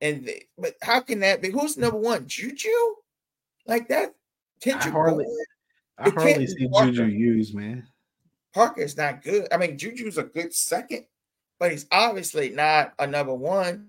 [0.00, 1.50] And they, but how can that be?
[1.50, 1.82] Who's mm.
[1.82, 2.26] number one?
[2.26, 2.68] Juju?
[3.66, 4.14] Like that?
[4.60, 5.36] Kendrick I hardly, Bourne?
[5.98, 6.68] I hardly see.
[6.72, 7.86] Juju used, man.
[8.54, 9.46] Parker is not good.
[9.52, 11.04] I mean, Juju's a good second,
[11.58, 13.88] but he's obviously not a number one.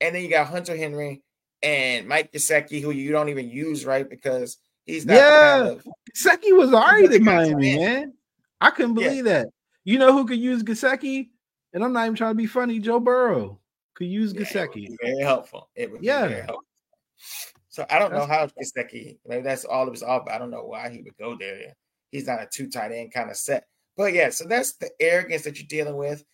[0.00, 1.22] And then you got Hunter Henry
[1.62, 4.08] and Mike Gesicki, who you don't even use, right?
[4.08, 5.14] Because he's not.
[5.14, 8.14] Yeah, kind of, Gesicki was already in Miami, man.
[8.60, 9.32] I couldn't believe yeah.
[9.32, 9.48] that.
[9.84, 11.28] You know who could use Gesicki?
[11.72, 12.78] And I'm not even trying to be funny.
[12.78, 13.58] Joe Burrow
[13.94, 14.66] could use yeah.
[15.02, 15.68] Very helpful.
[15.74, 16.26] It would yeah.
[16.28, 16.64] Helpful.
[17.68, 19.18] So I don't that's, know how Gesicki.
[19.26, 20.26] Maybe that's all it was off.
[20.28, 21.74] I don't know why he would go there.
[22.10, 23.64] He's not a two tight end kind of set.
[23.96, 26.24] But yeah, so that's the arrogance that you're dealing with.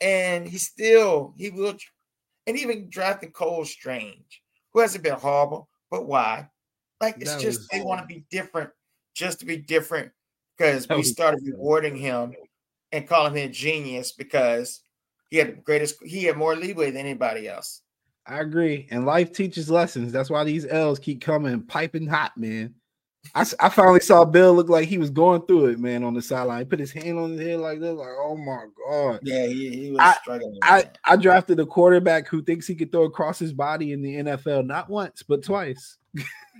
[0.00, 1.76] And he still he will
[2.46, 4.42] and even drafting Cole Strange,
[4.72, 6.48] who hasn't been horrible, but why?
[7.00, 8.70] Like it's that just they want to be different
[9.14, 10.12] just to be different
[10.56, 12.34] because we started rewarding him
[12.92, 14.82] and calling him a genius because
[15.30, 17.82] he had the greatest, he had more leeway than anybody else.
[18.26, 18.86] I agree.
[18.90, 20.12] And life teaches lessons.
[20.12, 22.74] That's why these L's keep coming piping hot, man.
[23.34, 26.22] I, I finally saw Bill look like he was going through it, man, on the
[26.22, 26.60] sideline.
[26.60, 29.20] He put his hand on his head like this, like, oh my God.
[29.22, 30.58] Yeah, he, he was I, struggling.
[30.62, 34.16] I, I drafted a quarterback who thinks he could throw across his body in the
[34.16, 35.98] NFL, not once, but twice.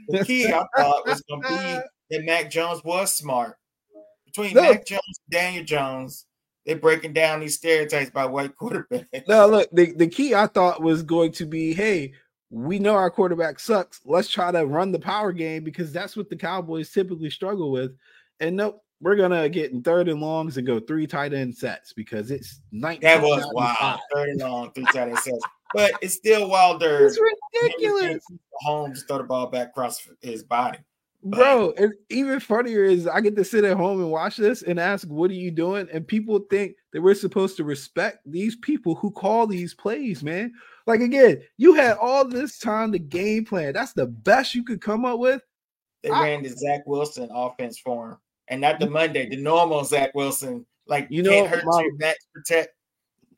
[0.08, 3.56] The key I thought was going to be that Mac Jones was smart
[4.26, 4.54] between.
[4.54, 6.26] Mac Jones and Daniel Jones,
[6.66, 9.26] they're breaking down these stereotypes by white quarterbacks.
[9.26, 12.12] No, look, the, the key I thought was going to be, hey,
[12.50, 14.00] we know our quarterback sucks.
[14.04, 17.96] Let's try to run the power game because that's what the Cowboys typically struggle with.
[18.40, 21.92] And nope, we're gonna get in third and longs and go three tight end sets
[21.92, 23.00] because it's 19.
[23.02, 24.00] That was wild.
[24.12, 25.42] Third and long, three tight end sets.
[25.74, 27.06] But it's still wilder.
[27.06, 27.18] It's
[27.62, 28.24] ridiculous.
[28.60, 30.78] Holmes throw the ball back across his body.
[31.24, 34.78] Bro, and even funnier is I get to sit at home and watch this and
[34.78, 35.88] ask, What are you doing?
[35.92, 40.52] And people think that we're supposed to respect these people who call these plays, man.
[40.88, 43.74] Like, again, you had all this time to game plan.
[43.74, 45.42] That's the best you could come up with.
[46.02, 48.16] They I, ran the Zach Wilson offense for him,
[48.48, 50.64] and not the Monday, the normal Zach Wilson.
[50.86, 52.70] Like, you know, hurt my, you, max protect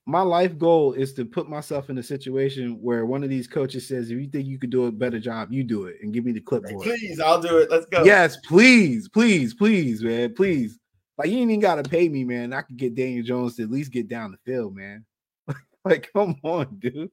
[0.06, 3.86] my life goal is to put myself in a situation where one of these coaches
[3.86, 6.24] says, if you think you could do a better job, you do it and give
[6.24, 6.82] me the clipboard.
[6.82, 7.70] Please, I'll do it.
[7.70, 8.02] Let's go.
[8.04, 10.34] Yes, please, please, please, man.
[10.34, 10.78] Please.
[11.18, 12.52] Like you ain't even gotta pay me, man.
[12.52, 15.04] I could get Daniel Jones to at least get down the field, man.
[15.84, 17.10] like, come on, dude.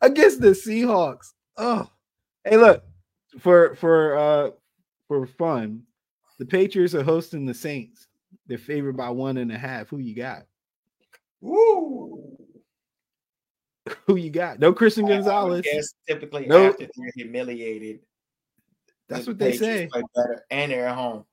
[0.00, 1.32] Against the Seahawks.
[1.56, 1.88] Oh,
[2.44, 2.82] hey, look,
[3.38, 4.50] for for uh
[5.08, 5.82] for fun,
[6.38, 8.06] the Patriots are hosting the Saints.
[8.46, 9.88] They're favored by one and a half.
[9.88, 10.46] Who you got?
[11.40, 12.36] Woo!
[14.06, 14.58] Who you got?
[14.58, 15.64] No Christian Gonzalez.
[15.64, 16.72] Yes, typically nope.
[16.72, 18.00] after they're humiliated.
[19.08, 19.88] That's the what they say.
[20.14, 21.24] Better and they're at home.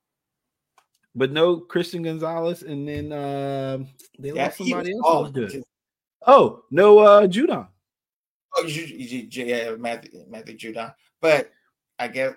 [1.15, 3.79] But no Christian Gonzalez, and then uh,
[4.19, 5.63] they yeah, lost somebody else.
[6.25, 7.67] Oh, no uh Judon.
[8.57, 10.93] Oh, you, you, you, yeah, Matthew, Matthew Judon.
[11.21, 11.51] But
[11.99, 12.33] I guess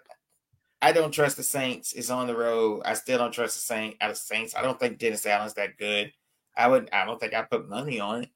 [0.82, 1.92] I don't trust the Saints.
[1.92, 2.82] It's on the road.
[2.84, 3.96] I still don't trust the Saints.
[4.00, 6.12] Out uh, of Saints, I don't think Dennis Allen's that good.
[6.56, 6.88] I would.
[6.92, 8.30] I don't think I put money on it,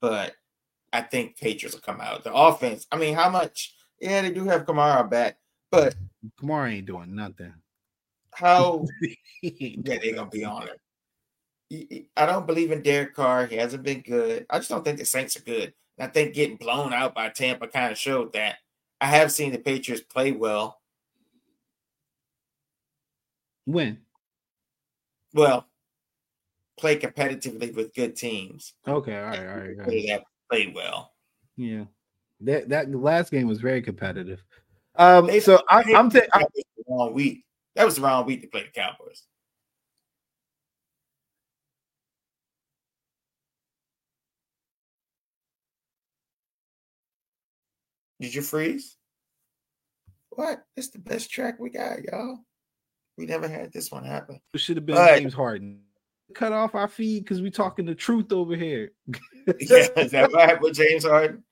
[0.00, 0.34] but
[0.92, 2.24] I think Patriots will come out.
[2.24, 2.86] The offense.
[2.90, 3.74] I mean, how much?
[4.00, 5.38] Yeah, they do have Kamara back,
[5.70, 5.94] but
[6.40, 7.54] Kamara ain't doing nothing.
[8.32, 8.86] How?
[9.42, 12.06] yeah, they're gonna be on it.
[12.16, 13.46] I don't believe in Derek Carr.
[13.46, 14.46] He hasn't been good.
[14.48, 15.74] I just don't think the Saints are good.
[16.00, 18.56] I think getting blown out by Tampa kind of showed that.
[19.00, 20.80] I have seen the Patriots play well.
[23.64, 23.98] When?
[25.34, 25.66] Well,
[26.78, 28.74] play competitively with good teams.
[28.86, 29.76] Okay, all right, all right.
[29.78, 30.04] All right.
[30.08, 31.12] That played well.
[31.56, 31.84] Yeah,
[32.40, 34.42] that that last game was very competitive.
[34.96, 37.44] Um, they, so I, am taking the wrong week.
[37.76, 39.22] That was the wrong week to play the Cowboys.
[48.20, 48.96] Did you freeze?
[50.30, 50.64] What?
[50.76, 52.38] It's the best track we got, y'all.
[53.16, 54.40] We never had this one happen.
[54.54, 55.80] It should have been but, James Harden
[56.34, 58.92] cut off our feed because we talking the truth over here.
[59.60, 61.42] yeah, is that what happened with James Harden?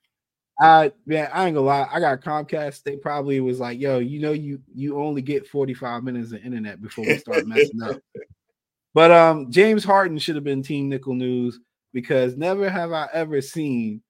[0.61, 1.89] Uh man, I ain't gonna lie.
[1.91, 2.83] I got Comcast.
[2.83, 6.81] They probably was like, yo, you know, you you only get 45 minutes of internet
[6.81, 8.01] before we start messing up.
[8.95, 11.61] But um, James Harden should have been team nickel news
[11.93, 14.01] because never have I ever seen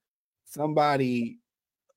[0.45, 1.39] somebody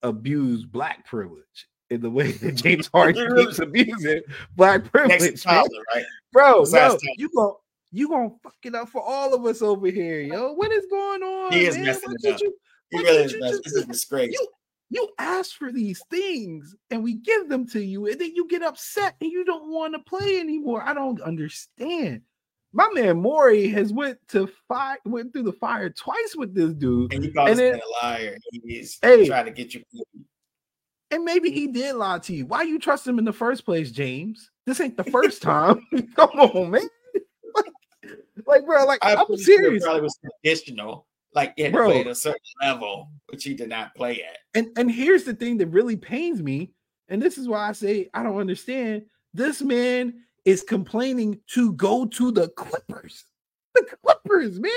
[0.02, 4.22] abuse black privilege in the way that James Harden keeps abusing
[4.56, 5.42] black privilege.
[5.42, 6.04] Tyler, right?
[6.32, 7.60] Bro, no, you go
[7.92, 10.52] you gonna fuck it up for all of us over here, yo.
[10.52, 11.52] What is going on?
[11.52, 11.86] He is man?
[11.86, 12.40] messing it up.
[12.40, 12.54] You,
[12.90, 13.60] he really is messing.
[13.64, 14.32] This is disgrace.
[14.32, 14.48] You,
[14.90, 18.62] you ask for these things and we give them to you, and then you get
[18.62, 20.82] upset and you don't want to play anymore.
[20.84, 22.22] I don't understand.
[22.72, 27.12] My man Morey has went to fire, went through the fire twice with this dude.
[27.12, 28.36] And you call this a liar.
[28.64, 29.82] He's hey, trying to get you.
[31.10, 32.46] And maybe he did lie to you.
[32.46, 34.50] Why you trust him in the first place, James?
[34.66, 35.84] This ain't the first time.
[36.16, 36.88] Come on, man
[38.46, 39.84] like, bro, like I am serious.
[39.84, 41.86] Probably was conditional, like he had bro.
[41.86, 44.38] to play at a certain level, which he did not play at.
[44.54, 46.72] And and here's the thing that really pains me,
[47.08, 49.04] and this is why I say I don't understand.
[49.32, 53.24] This man is complaining to go to the Clippers.
[53.74, 54.72] The Clippers, man,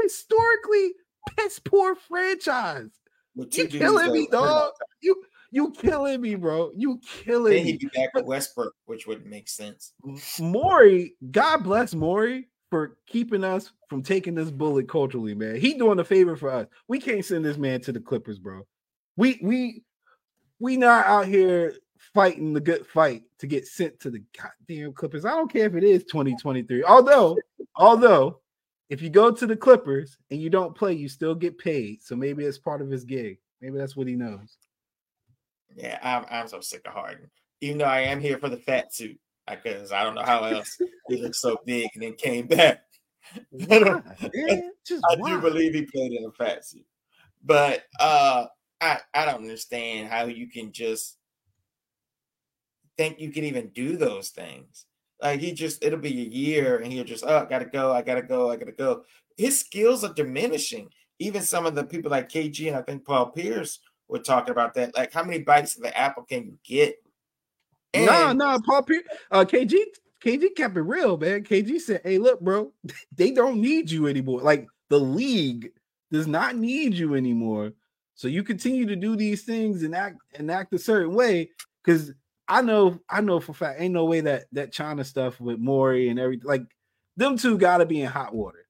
[0.00, 0.92] historically
[1.36, 2.90] piss poor franchise.
[3.34, 4.72] You killing me, dog.
[5.00, 6.70] You you killing me, bro.
[6.74, 9.92] You killing then he'd be back at Westbrook, which would make sense.
[10.40, 15.56] Morey, God bless Morey for keeping us from taking this bullet culturally, man.
[15.56, 16.66] He doing a favor for us.
[16.88, 18.66] We can't send this man to the Clippers, bro.
[19.16, 19.82] We we
[20.58, 21.74] we not out here
[22.12, 25.24] fighting the good fight to get sent to the goddamn Clippers.
[25.24, 26.84] I don't care if it is 2023.
[26.84, 27.38] Although,
[27.76, 28.40] although
[28.90, 32.02] if you go to the Clippers and you don't play, you still get paid.
[32.02, 33.38] So maybe it's part of his gig.
[33.60, 34.56] Maybe that's what he knows.
[35.76, 37.30] Yeah, I'm, I'm so sick of Harden.
[37.60, 40.78] Even though I am here for the fat suit, because I don't know how else
[41.08, 42.82] he looked so big and then came back.
[43.70, 46.84] I, I do believe he played in a fat suit,
[47.42, 48.46] but uh,
[48.80, 51.16] I I don't understand how you can just
[52.96, 54.86] think you can even do those things.
[55.22, 58.02] Like he just it'll be a year and he'll just oh I gotta go I
[58.02, 59.04] gotta go I gotta go.
[59.36, 60.90] His skills are diminishing.
[61.18, 63.78] Even some of the people like KG and I think Paul Pierce
[64.08, 64.94] were talking about that.
[64.96, 66.96] Like, how many bites of the apple can you get?
[67.94, 69.76] No, no, nah, Paul Pierce, uh, KG,
[70.22, 71.44] KG kept it real, man.
[71.44, 72.72] KG said, "Hey, look, bro,
[73.16, 74.40] they don't need you anymore.
[74.40, 75.70] Like the league
[76.10, 77.72] does not need you anymore.
[78.14, 81.50] So you continue to do these things and act and act a certain way.
[81.82, 82.12] Because
[82.48, 86.08] I know, I know for fact, ain't no way that that China stuff with Morey
[86.08, 86.62] and everything, like
[87.16, 88.66] them two got to be in hot water.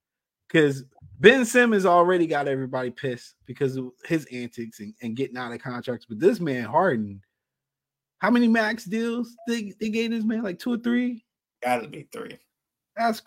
[0.48, 0.84] Because
[1.18, 5.60] Ben Simmons already got everybody pissed because of his antics and, and getting out of
[5.60, 6.06] contracts.
[6.08, 7.22] But this man Harden,
[8.18, 10.42] how many max deals they, they gave this man?
[10.42, 11.24] Like two or three?
[11.62, 12.38] Gotta be three.
[12.96, 13.22] That's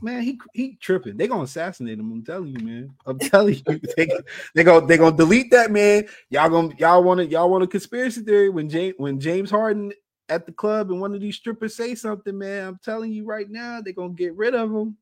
[0.00, 1.16] man, he he tripping.
[1.16, 2.10] They gonna assassinate him.
[2.10, 2.94] I'm telling you, man.
[3.06, 4.08] I'm telling you, they
[4.54, 6.06] they gonna they gonna delete that man.
[6.30, 9.92] Y'all gonna y'all want to y'all want a conspiracy theory when James when James Harden
[10.28, 12.66] at the club and one of these strippers say something, man.
[12.68, 14.96] I'm telling you right now, they're gonna get rid of him.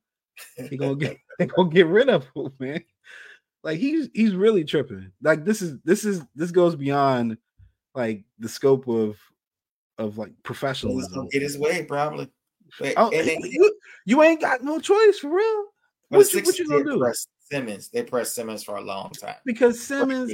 [0.59, 2.85] They gonna get they gonna get rid of him, man.
[3.63, 5.13] Like he's he's really tripping.
[5.23, 7.39] Like this is this is this goes beyond
[7.95, 9.19] like the scope of
[9.99, 11.29] of like professionalism.
[11.31, 12.31] Get his way, probably.
[12.79, 15.65] But, oh, you, you ain't got no choice for real.
[16.09, 17.13] What you, what you gonna do?
[17.51, 20.33] Simmons, they pressed Simmons for a long time because Simmons,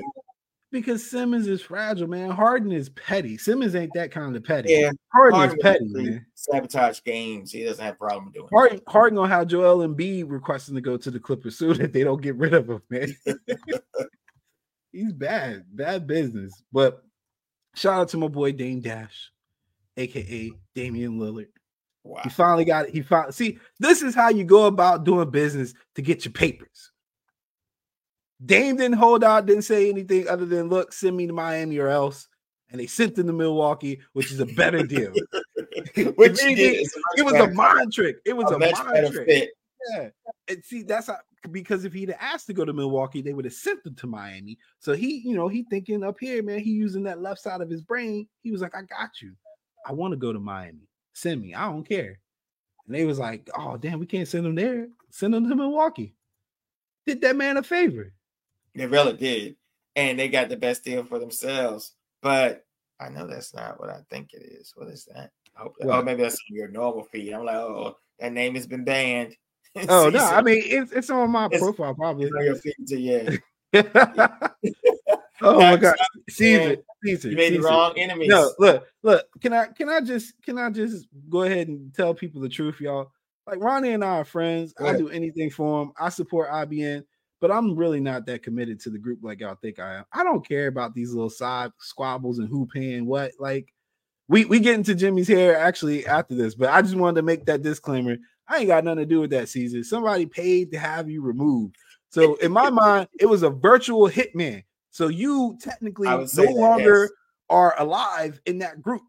[0.70, 2.30] because Simmons is fragile, man.
[2.30, 3.39] Harden is petty.
[3.39, 4.72] Simmons ain't that kind of petty.
[4.72, 6.26] Yeah, Harden, Harden is petty, man.
[6.34, 7.53] Sabotage games.
[7.53, 8.49] He doesn't have problem doing.
[8.53, 12.05] Harden, Harden gonna have Joel Embiid requesting to go to the Clippers so that they
[12.05, 13.16] don't get rid of him, man.
[14.93, 16.62] He's bad, bad business.
[16.72, 17.03] But
[17.74, 19.30] shout out to my boy Dame Dash,
[19.97, 21.49] aka Damian Lillard.
[22.07, 22.20] Wow.
[22.22, 22.94] He finally got it.
[22.94, 26.92] He finally see this is how you go about doing business to get your papers.
[28.44, 31.88] Dame didn't hold out, didn't say anything other than look, send me to Miami or
[31.88, 32.28] else.
[32.70, 35.12] And they sent him to Milwaukee, which is a better deal.
[36.16, 36.86] which he did,
[37.16, 38.16] it was a mind trick.
[38.24, 39.26] It was a, a mind trick.
[39.26, 39.50] Fit.
[39.90, 40.09] Yeah.
[40.48, 41.18] And see, that's how,
[41.50, 44.59] because if he'd asked to go to Milwaukee, they would have sent him to Miami.
[44.78, 47.70] So he, you know, he thinking up here, man, he using that left side of
[47.70, 48.26] his brain.
[48.42, 49.34] He was like, I got you.
[49.86, 50.88] I want to go to Miami.
[51.16, 51.54] Send me.
[51.54, 52.18] I don't care.
[52.86, 54.88] And they was like, oh damn, we can't send them there.
[55.10, 56.14] Send them to Milwaukee.
[57.06, 58.12] Did that man a favor.
[58.74, 59.56] They really did.
[59.96, 61.94] And they got the best deal for themselves.
[62.20, 62.66] But
[63.00, 64.74] I know that's not what I think it is.
[64.76, 65.30] What is that?
[65.58, 67.32] Oh, oh maybe that's your normal feed.
[67.32, 69.34] I'm like, oh, that name has been banned.
[69.88, 72.26] oh no, I mean it's it's on my it's, profile probably.
[72.26, 73.36] on your feed, yeah.
[75.43, 75.97] oh my god,
[76.28, 78.28] Caesar, Caesar, you made the wrong enemies.
[78.28, 79.26] No, look, look.
[79.41, 82.80] Can I can I just can I just go ahead and tell people the truth,
[82.80, 83.12] y'all?
[83.47, 84.74] Like Ronnie and I are friends.
[84.80, 85.93] I do anything for him.
[85.99, 87.05] I support IBN,
[87.41, 90.05] but I'm really not that committed to the group like y'all think I am.
[90.12, 93.32] I don't care about these little side squabbles and who paying what.
[93.39, 93.72] Like
[94.28, 97.47] we we get into Jimmy's hair actually after this, but I just wanted to make
[97.47, 98.16] that disclaimer.
[98.49, 99.82] I ain't got nothing to do with that, Caesar.
[99.84, 101.76] Somebody paid to have you removed.
[102.11, 104.64] So in my mind, it was a virtual hitman.
[104.97, 107.11] So you technically no longer yes.
[107.51, 109.03] are alive in that group.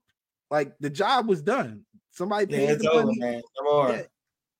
[0.51, 1.85] Like the job was done.
[2.11, 3.19] Somebody paid yeah, the over, money.
[3.19, 3.41] Man.
[3.57, 3.93] Come on.
[3.93, 4.01] Yeah.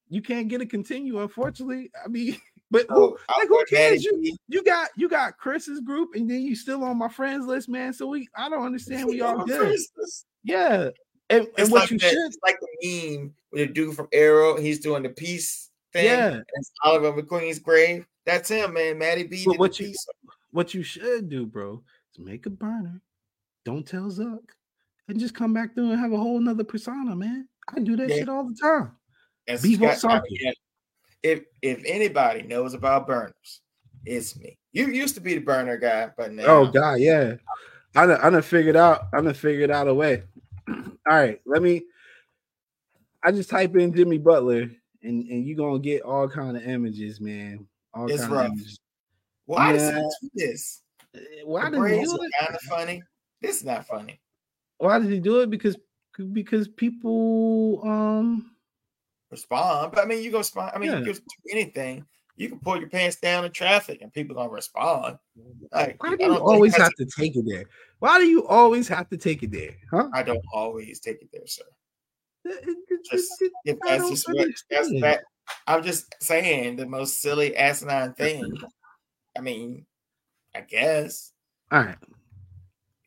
[0.08, 1.92] You can't get a continue, unfortunately.
[2.02, 2.38] I mean,
[2.72, 4.06] but who, oh, like who cares?
[4.06, 7.68] You, you got you got Chris's group, and then you still on my friends list,
[7.68, 7.92] man.
[7.92, 9.78] So we I don't understand we all good.
[10.46, 10.92] Yeah.
[11.30, 14.08] And, and what like you that, should it's like the meme with the dude from
[14.14, 16.06] Arrow, he's doing the peace thing.
[16.06, 16.36] Yeah.
[16.36, 18.08] And Oliver McQueen's grave.
[18.26, 18.98] That's him, man.
[18.98, 19.44] Maddie B.
[19.58, 19.94] what you,
[20.52, 21.84] what you should do, bro,
[22.14, 23.02] is make a burner.
[23.66, 24.40] Don't tell Zuck.
[25.08, 27.48] And just come back through and have a whole nother persona, man.
[27.74, 28.16] I do that yeah.
[28.16, 28.92] shit all the time.
[29.48, 29.60] And
[29.98, 30.24] Scott,
[31.24, 33.62] if if anybody knows about burners,
[34.06, 34.58] it's me.
[34.74, 37.36] You used to be the burner guy, but oh, now oh god, yeah.
[37.96, 39.08] I done, I done figured out.
[39.14, 40.24] I done figured out a way.
[40.68, 41.84] all right, let me.
[43.24, 44.70] I just type in Jimmy Butler,
[45.02, 47.66] and and you gonna get all kind of images, man.
[47.94, 48.52] All it's rough.
[49.48, 49.92] Why yeah.
[49.92, 50.82] does he do this?
[51.16, 52.32] Eh, why does he do it?
[52.40, 53.02] Kind of funny.
[53.42, 54.20] This is not funny.
[54.78, 55.50] Why does he do it?
[55.50, 55.78] Because
[56.34, 58.52] because people um
[59.32, 59.94] respond.
[59.94, 60.72] But I mean, you go respond.
[60.76, 61.00] I mean, yeah.
[61.00, 61.22] you can do
[61.52, 62.06] anything.
[62.36, 65.18] You can pull your pants down in traffic, and people gonna respond.
[65.72, 67.64] Like, why do you always have to take it there?
[68.00, 69.76] Why do you always have to take it there?
[69.90, 70.10] Huh?
[70.14, 71.64] I don't always take it there, sir.
[73.10, 73.32] Just,
[73.66, 75.24] if that's just what that's that.
[75.66, 78.54] I'm just saying the most silly asinine thing.
[79.38, 79.86] I mean,
[80.56, 81.32] I guess.
[81.72, 81.98] All right.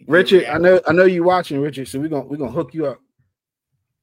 [0.06, 1.88] Richard, I know I know you're watching, Richard.
[1.88, 3.00] So we're gonna we're gonna hook you up.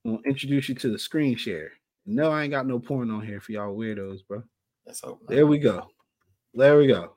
[0.03, 1.71] We'll introduce you to the screen share.
[2.05, 4.43] No, I ain't got no porn on here for y'all weirdos, bro.
[4.85, 5.21] Let's hope.
[5.27, 5.87] There we go.
[6.53, 7.13] There we go.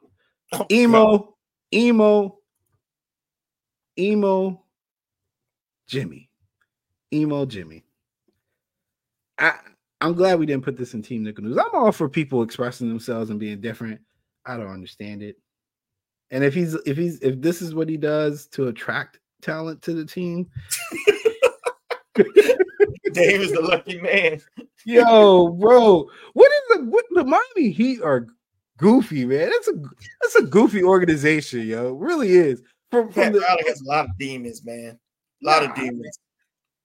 [0.53, 1.37] Oh, emo,
[1.73, 2.39] emo,
[3.99, 4.65] emo,
[5.87, 6.29] Jimmy,
[7.13, 7.85] emo Jimmy.
[9.39, 9.55] I
[10.01, 11.59] I'm glad we didn't put this in Team Nickel News.
[11.59, 14.01] I'm all for people expressing themselves and being different.
[14.47, 15.37] I don't understand it.
[16.31, 19.95] And if he's if he's if this is what he does to attract talent to
[19.95, 20.49] the team,
[22.15, 24.41] Dave is the lucky man.
[24.85, 28.27] yo, bro, what is the what the Miami Heat are
[28.81, 29.51] goofy, man.
[29.51, 29.73] That's a
[30.23, 31.95] that's a goofy organization, yo.
[31.95, 32.63] It really is.
[32.91, 34.99] From, from Pat the, Riley has a lot of demons, man.
[35.43, 36.19] A lot Nah, of demons.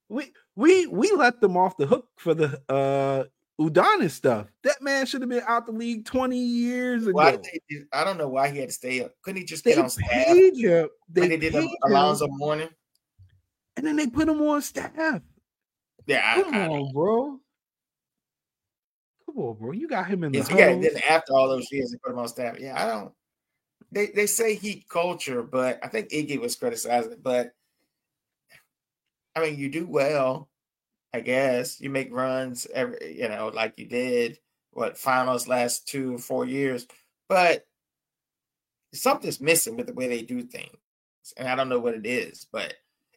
[0.09, 3.23] we we we let them off the hook for the uh
[3.59, 4.47] Udonis stuff.
[4.63, 7.13] That man should have been out the league 20 years ago.
[7.13, 9.13] Why did they I don't know why he had to stay up.
[9.21, 10.09] Couldn't he just get on staff?
[10.27, 10.89] him.
[11.09, 12.69] They, they did paid Al- him, Alonzo Mourning.
[13.77, 15.21] and then they put him on staff.
[16.05, 17.39] Yeah, I, Come I, on, bro.
[19.25, 19.71] Come on, bro.
[19.71, 20.85] You got him in the Yes, huddles.
[20.93, 22.59] then after all those years they put him on staff.
[22.59, 23.11] Yeah, I don't.
[23.91, 27.23] They they say heat culture, but I think Iggy was criticizing it.
[27.23, 27.51] But
[29.35, 30.49] I mean, you do well,
[31.15, 31.79] I guess.
[31.79, 34.37] You make runs every, you know, like you did.
[34.71, 36.85] What finals last two four years,
[37.29, 37.65] but
[38.93, 40.75] something's missing with the way they do things,
[41.37, 42.45] and I don't know what it is.
[42.51, 42.73] But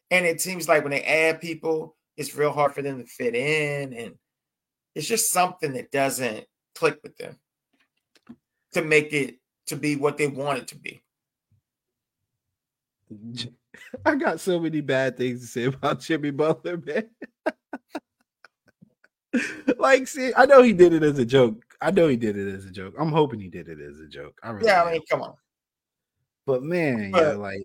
[0.09, 3.35] and it seems like when they add people, it's real hard for them to fit
[3.35, 4.15] in, and
[4.95, 6.45] it's just something that doesn't
[6.75, 7.37] click with them
[8.71, 9.35] to make it
[9.67, 11.01] to be what they want it to be.
[14.05, 17.09] I got so many bad things to say about Jimmy Butler, man.
[19.77, 21.63] like, see, I know he did it as a joke.
[21.81, 22.95] I know he did it as a joke.
[22.99, 24.37] I'm hoping he did it as a joke.
[24.43, 25.33] I really Yeah, I mean, come on.
[26.45, 27.63] but man, But- yeah, like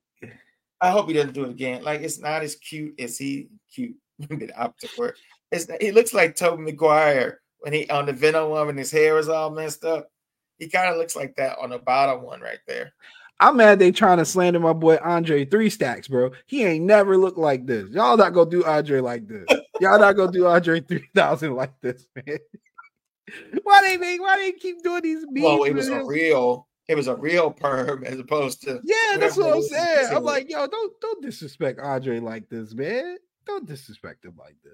[0.81, 1.83] I hope he doesn't do it again.
[1.83, 3.97] Like it's not as cute as he cute.
[4.19, 5.15] the opposite word.
[5.51, 9.19] It's he looks like Tobey Maguire when he on the Venom one and his hair
[9.19, 10.11] is all messed up.
[10.59, 12.93] He kind of looks like that on the bottom one right there.
[13.41, 16.31] I'm mad they trying to slander my boy Andre three stacks, bro.
[16.47, 17.89] He ain't never looked like this.
[17.91, 19.47] Y'all not gonna do Andre like this.
[19.81, 22.39] Y'all not gonna do Andre three thousand like this, man.
[23.63, 24.21] Why they make?
[24.21, 25.45] Why they keep doing these memes?
[25.45, 29.37] Well, it was a real, it was a real perm as opposed to Yeah, that's
[29.37, 30.09] what I'm saying.
[30.15, 33.17] I'm like, yo, don't don't disrespect Andre like this, man.
[33.47, 34.73] Don't disrespect him like this.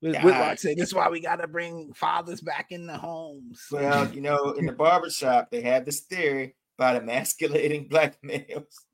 [0.00, 3.66] With, Whitlock I- said, "This is why we gotta bring fathers back in the homes."
[3.70, 8.86] Well, you know, in the barber shop, they have this theory about emasculating black males.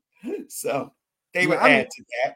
[0.49, 0.91] So
[1.33, 2.35] they Yeah, would I mean- add to that.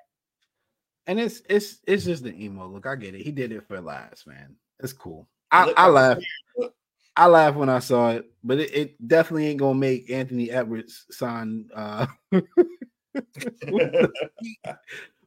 [1.10, 2.86] And it's it's it's just the emo look.
[2.86, 3.22] I get it.
[3.22, 4.56] He did it for laughs, man.
[4.80, 5.28] It's cool.
[5.52, 6.20] I, I laugh.
[7.18, 11.08] I laughed when I saw it, but it, it definitely ain't gonna make Anthony Edwards
[11.10, 11.68] sign.
[11.76, 12.06] Uh,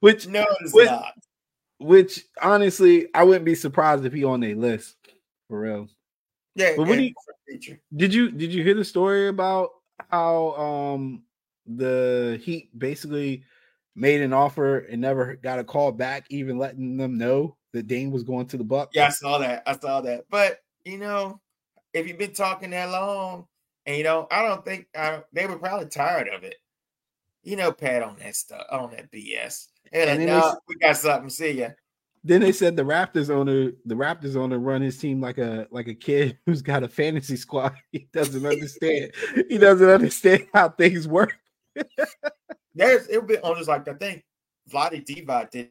[0.01, 1.15] which no, it's With- not.
[1.81, 4.95] which honestly, I wouldn't be surprised if he on their list
[5.49, 5.89] for real.
[6.55, 7.15] Yeah, But what do you-
[7.97, 9.71] Did you did you hear the story about
[10.11, 11.25] how um
[11.67, 13.43] the Heat basically
[13.95, 18.11] made an offer and never got a call back, even letting them know that Dame
[18.11, 18.93] was going to the Bucks?
[18.95, 19.63] Yeah, I saw that.
[19.67, 20.25] I saw that.
[20.31, 21.41] But you know,
[21.93, 23.47] if you've been talking that long,
[23.87, 26.57] and you know, I don't think I they were probably tired of it.
[27.43, 29.67] You know, Pat on that stuff, on that BS.
[29.93, 31.29] And, And like, no, we got something.
[31.29, 31.71] See ya.
[32.25, 35.89] Then they said the Raptors owner, the Raptors owner, run his team like a like
[35.89, 37.75] a kid who's got a fantasy squad.
[37.93, 39.13] He doesn't understand.
[39.49, 41.37] he doesn't understand how things work.
[42.75, 44.25] There's it would be owners like I think
[44.71, 45.71] Vlade Divac didn't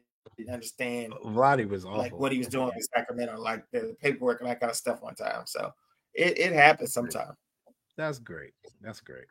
[0.50, 1.98] understand Vladdy was awful.
[1.98, 5.02] like what he was doing in Sacramento, like the paperwork and that kind of stuff
[5.02, 5.42] one time.
[5.46, 5.72] So
[6.14, 7.36] it, it happens sometimes.
[7.96, 8.52] That's great.
[8.80, 9.24] That's great.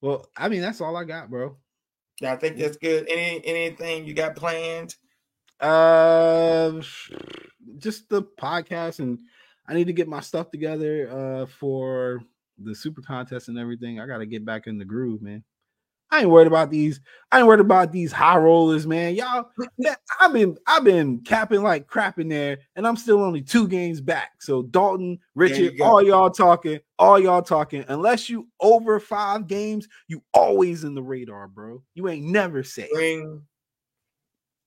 [0.00, 1.56] Well, I mean, that's all I got, bro.
[2.20, 3.08] Yeah, I think that's good.
[3.08, 4.94] Any anything you got planned?
[5.60, 6.80] Uh,
[7.78, 9.18] just the podcast, and
[9.68, 12.20] I need to get my stuff together uh for
[12.58, 14.00] the super contest and everything.
[14.00, 15.42] I got to get back in the groove, man.
[16.12, 17.00] I ain't worried about these.
[17.32, 19.14] I ain't worried about these high rollers, man.
[19.14, 19.48] Y'all,
[19.78, 23.66] man, I've been I've been capping like crap in there, and I'm still only two
[23.66, 24.32] games back.
[24.38, 27.86] So Dalton, Richard, all y'all talking, all y'all talking.
[27.88, 31.82] Unless you over five games, you always in the radar, bro.
[31.94, 32.90] You ain't never safe.
[32.92, 33.42] Bring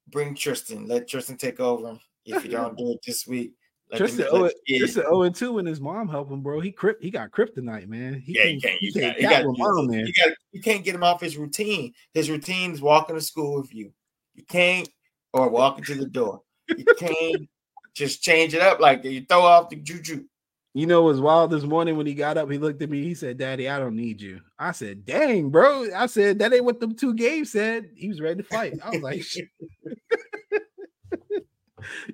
[0.07, 0.87] bring Tristan.
[0.87, 1.99] Let Tristan take over.
[2.25, 3.53] If you don't do it this week,
[3.91, 6.59] let them- Tristan, oh, Tristan 0 and 2 and his mom help him, bro.
[6.59, 8.15] He crypt, he got kryptonite, man.
[8.19, 8.81] He yeah, you can't.
[8.81, 9.19] You can't.
[9.19, 9.85] You cap got.
[9.87, 10.05] man.
[10.07, 10.33] You got.
[10.51, 11.93] You can't get him off his routine.
[12.13, 13.91] His routine is walking to school with you.
[14.33, 14.89] You can't,
[15.33, 16.41] or walking to the door.
[16.75, 17.47] You can't
[17.93, 19.11] just change it up like that.
[19.11, 20.25] You throw off the juju.
[20.73, 22.51] You know, it was wild this morning when he got up.
[22.51, 23.01] He looked at me.
[23.01, 26.65] He said, "Daddy, I don't need you." I said, "Dang, bro." I said, "That ain't
[26.65, 28.73] what them two games said." He was ready to fight.
[28.83, 29.47] I was like, "Shit."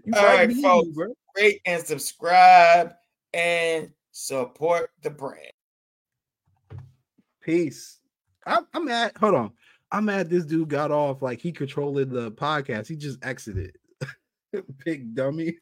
[0.03, 0.89] "You All right, folks.
[0.89, 2.93] bro." Rate and subscribe
[3.33, 5.51] and support the brand.
[7.41, 7.99] Peace.
[8.45, 9.13] I'm, I'm mad.
[9.19, 9.51] Hold on.
[9.91, 10.29] I'm mad.
[10.29, 12.87] This dude got off like he controlled the podcast.
[12.87, 13.77] He just exited.
[14.85, 15.57] Big dummy.